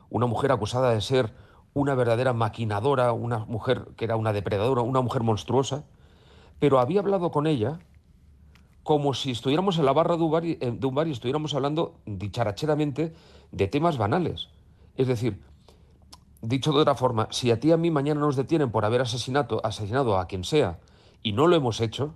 una 0.09 0.25
mujer 0.25 0.51
acusada 0.51 0.91
de 0.91 1.01
ser 1.01 1.33
una 1.73 1.95
verdadera 1.95 2.33
maquinadora, 2.33 3.11
una 3.13 3.39
mujer 3.39 3.87
que 3.95 4.05
era 4.05 4.15
una 4.15 4.33
depredadora, 4.33 4.81
una 4.81 5.01
mujer 5.01 5.23
monstruosa, 5.23 5.85
pero 6.59 6.79
había 6.79 6.99
hablado 6.99 7.31
con 7.31 7.47
ella 7.47 7.79
como 8.83 9.13
si 9.13 9.31
estuviéramos 9.31 9.77
en 9.77 9.85
la 9.85 9.93
barra 9.93 10.17
de 10.17 10.23
un, 10.23 10.31
bar 10.31 10.45
y, 10.45 10.57
eh, 10.59 10.71
de 10.71 10.87
un 10.87 10.95
bar 10.95 11.07
y 11.07 11.11
estuviéramos 11.11 11.53
hablando 11.53 11.99
dicharacheramente 12.05 13.13
de 13.51 13.67
temas 13.67 13.97
banales. 13.97 14.49
Es 14.95 15.07
decir, 15.07 15.41
dicho 16.41 16.71
de 16.71 16.79
otra 16.79 16.95
forma, 16.95 17.27
si 17.31 17.51
a 17.51 17.59
ti 17.59 17.69
y 17.69 17.71
a 17.71 17.77
mí 17.77 17.91
mañana 17.91 18.19
nos 18.19 18.35
detienen 18.35 18.71
por 18.71 18.85
haber 18.85 19.01
asesinado, 19.01 19.63
asesinado 19.65 20.17
a 20.17 20.27
quien 20.27 20.43
sea 20.43 20.79
y 21.21 21.33
no 21.33 21.47
lo 21.47 21.55
hemos 21.55 21.81
hecho, 21.81 22.15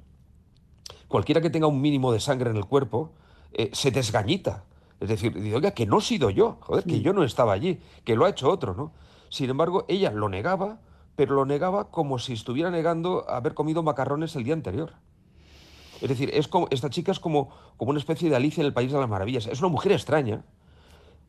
cualquiera 1.08 1.42
que 1.42 1.50
tenga 1.50 1.68
un 1.68 1.82
mínimo 1.82 2.12
de 2.12 2.20
sangre 2.20 2.50
en 2.50 2.58
el 2.58 2.66
cuerpo 2.66 3.12
eh, 3.52 3.70
se 3.74 3.92
desgañita. 3.92 4.64
Es 5.00 5.10
decir, 5.10 5.34
dice, 5.34 5.56
oiga, 5.56 5.72
que 5.72 5.86
no 5.86 6.00
he 6.00 6.02
sido 6.02 6.30
yo, 6.30 6.58
joder, 6.62 6.86
que 6.86 7.02
yo 7.02 7.14
no 7.14 7.24
estaba 7.24 7.54
allí, 7.54 7.82
que 8.04 8.16
lo 8.16 8.26
ha 8.26 8.30
hecho 8.30 8.50
otro, 8.50 8.74
¿no? 8.74 8.94
Sin 9.34 9.50
embargo, 9.50 9.86
ella 9.88 10.12
lo 10.12 10.30
negaba, 10.30 10.78
pero 11.16 11.34
lo 11.34 11.44
negaba 11.44 11.90
como 11.90 12.20
si 12.20 12.34
estuviera 12.34 12.70
negando 12.70 13.28
haber 13.28 13.56
comido 13.56 13.82
macarrones 13.82 14.36
el 14.36 14.44
día 14.44 14.54
anterior. 14.54 14.94
Es 16.02 16.10
decir, 16.10 16.30
es 16.36 16.48
como, 16.48 16.68
esta 16.70 16.92
chica 16.92 17.12
es 17.12 17.20
como, 17.20 17.50
una 17.80 17.98
especie 17.98 18.30
de 18.30 18.36
Alicia 18.36 18.62
en 18.62 18.68
el 18.68 18.74
País 18.74 18.92
de 18.92 19.00
las 19.00 19.10
Maravillas. 19.10 19.48
Es 19.48 19.60
una 19.60 19.70
mujer 19.70 19.92
extraña. 19.92 20.44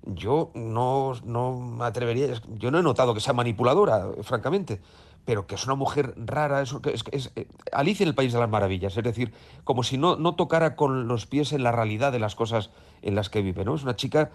Yo 0.02 0.50
no, 0.52 1.14
me 1.58 1.86
atrevería, 1.86 2.26
yo 2.58 2.70
no 2.70 2.78
he 2.78 2.82
notado 2.82 3.14
que 3.14 3.20
sea 3.20 3.32
manipuladora, 3.32 4.10
francamente, 4.20 4.82
pero 5.24 5.46
que 5.46 5.54
es 5.54 5.64
una 5.64 5.74
mujer 5.74 6.12
rara, 6.18 6.60
es, 6.60 6.74
es, 6.92 7.04
es, 7.10 7.32
eh, 7.36 7.48
Alicia 7.72 8.04
en 8.04 8.08
el 8.08 8.14
País 8.14 8.34
de 8.34 8.38
las 8.38 8.50
Maravillas, 8.50 8.94
es 8.98 9.02
decir, 9.02 9.32
como 9.64 9.82
si 9.82 9.96
no, 9.96 10.16
no 10.16 10.34
tocara 10.34 10.76
con 10.76 11.08
los 11.08 11.24
pies 11.24 11.54
en 11.54 11.62
la 11.62 11.72
realidad 11.72 12.12
de 12.12 12.18
las 12.18 12.34
cosas 12.34 12.68
en 13.00 13.14
las 13.14 13.30
que 13.30 13.40
vive, 13.40 13.64
¿no? 13.64 13.74
Es 13.74 13.82
una 13.82 13.96
chica 13.96 14.30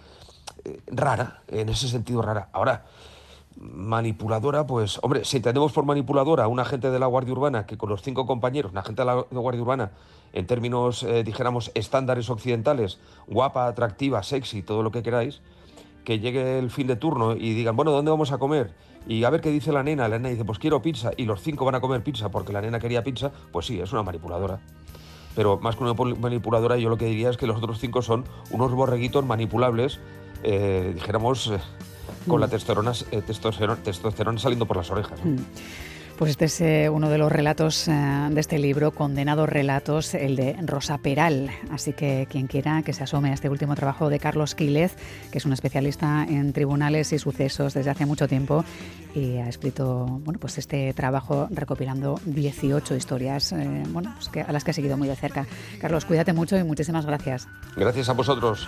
eh, 0.66 0.82
rara, 0.88 1.44
en 1.50 1.70
ese 1.70 1.88
sentido 1.88 2.24
rara. 2.24 2.50
Ahora, 2.52 2.86
manipuladora, 3.60 4.66
pues, 4.66 5.00
hombre, 5.04 5.26
si 5.26 5.38
entendemos 5.38 5.74
por 5.74 5.84
manipuladora 5.84 6.46
a 6.46 6.48
un 6.48 6.60
agente 6.60 6.92
de 6.92 7.00
la 7.00 7.08
Guardia 7.08 7.34
Urbana 7.34 7.66
que 7.66 7.78
con 7.78 7.90
los 7.90 8.02
cinco 8.02 8.26
compañeros, 8.26 8.72
un 8.72 8.78
agente 8.78 9.02
de 9.02 9.06
la 9.06 9.26
Guardia 9.32 9.62
Urbana, 9.62 9.92
en 10.32 10.48
términos, 10.48 11.04
eh, 11.04 11.24
dijéramos, 11.24 11.72
estándares 11.74 12.30
occidentales, 12.30 13.00
guapa, 13.28 13.68
atractiva, 13.68 14.24
sexy, 14.24 14.62
todo 14.62 14.82
lo 14.82 14.92
que 14.92 15.04
queráis, 15.04 15.42
que 16.06 16.20
llegue 16.20 16.58
el 16.58 16.72
fin 16.72 16.88
de 16.88 16.96
turno 16.96 17.34
y 17.36 17.54
digan, 17.54 17.76
bueno, 17.76 17.92
¿dónde 17.92 18.12
vamos 18.12 18.32
a 18.32 18.38
comer? 18.38 18.74
Y 19.08 19.24
a 19.24 19.30
ver 19.30 19.42
qué 19.42 19.50
dice 19.50 19.72
la 19.72 19.84
nena. 19.84 20.08
La 20.08 20.18
nena 20.18 20.30
dice, 20.30 20.46
pues 20.46 20.60
quiero 20.60 20.82
pizza, 20.82 21.12
y 21.18 21.26
los 21.26 21.42
cinco 21.42 21.66
van 21.66 21.76
a 21.76 21.82
comer 21.82 22.04
pizza 22.04 22.30
porque 22.30 22.54
la 22.54 22.62
nena 22.62 22.80
quería 22.80 23.04
pizza, 23.04 23.32
pues 23.52 23.66
sí, 23.66 23.80
es 23.80 23.92
una 23.92 24.04
manipuladora. 24.04 24.60
Pero 25.36 25.60
más 25.60 25.76
que 25.76 25.84
una 25.84 25.94
manipuladora, 25.94 26.78
yo 26.78 26.90
lo 26.90 26.98
que 26.98 27.06
diría 27.06 27.30
es 27.30 27.38
que 27.38 27.48
los 27.48 27.58
otros 27.58 27.80
cinco 27.80 28.02
son 28.02 28.26
unos 28.52 28.72
borreguitos 28.74 29.26
manipulables, 29.26 30.00
eh, 30.44 30.92
dijéramos, 30.96 31.48
eh, 31.48 31.60
con 32.28 32.42
la 32.42 32.48
mm. 32.48 32.50
testosterona, 32.50 33.76
testosterona, 33.84 34.40
saliendo 34.40 34.66
por 34.66 34.78
las 34.78 34.90
orejas. 34.92 35.20
Mm. 35.24 35.38
Pues 36.20 36.32
este 36.32 36.46
es 36.46 36.60
eh, 36.60 36.90
uno 36.90 37.10
de 37.10 37.18
los 37.18 37.32
relatos 37.32 37.88
eh, 37.88 37.92
de 38.30 38.42
este 38.42 38.60
libro, 38.60 38.92
Condenados 38.92 39.48
Relatos, 39.48 40.14
el 40.14 40.36
de 40.36 40.58
Rosa 40.64 40.98
Peral. 40.98 41.50
Así 41.72 41.94
que 41.94 42.28
quien 42.30 42.48
quiera 42.48 42.82
que 42.84 42.92
se 42.92 43.06
asome 43.06 43.30
a 43.30 43.34
este 43.34 43.48
último 43.48 43.74
trabajo 43.74 44.10
de 44.10 44.20
Carlos 44.20 44.54
Quílez, 44.54 44.98
que 45.32 45.38
es 45.38 45.46
un 45.46 45.54
especialista 45.54 46.26
en 46.28 46.52
tribunales 46.52 47.14
y 47.14 47.20
sucesos 47.20 47.74
desde 47.74 47.92
hace 47.92 48.06
mucho 48.06 48.28
tiempo 48.28 48.66
y 49.16 49.38
ha 49.38 49.48
escrito 49.48 50.08
bueno, 50.26 50.42
pues 50.42 50.58
este 50.58 50.94
trabajo 50.94 51.48
recopilando 51.52 52.20
18 52.26 52.96
historias 52.96 53.54
eh, 53.54 53.84
bueno, 53.88 54.12
pues 54.16 54.28
que, 54.28 54.42
a 54.42 54.52
las 54.52 54.66
que 54.66 54.72
ha 54.72 54.74
seguido 54.74 54.98
muy 54.98 55.08
de 55.08 55.16
cerca. 55.16 55.48
Carlos, 55.80 56.04
cuídate 56.04 56.34
mucho 56.34 56.58
y 56.58 56.66
muchísimas 56.66 57.06
gracias. 57.06 57.48
Gracias 57.78 58.10
a 58.10 58.12
vosotros. 58.12 58.68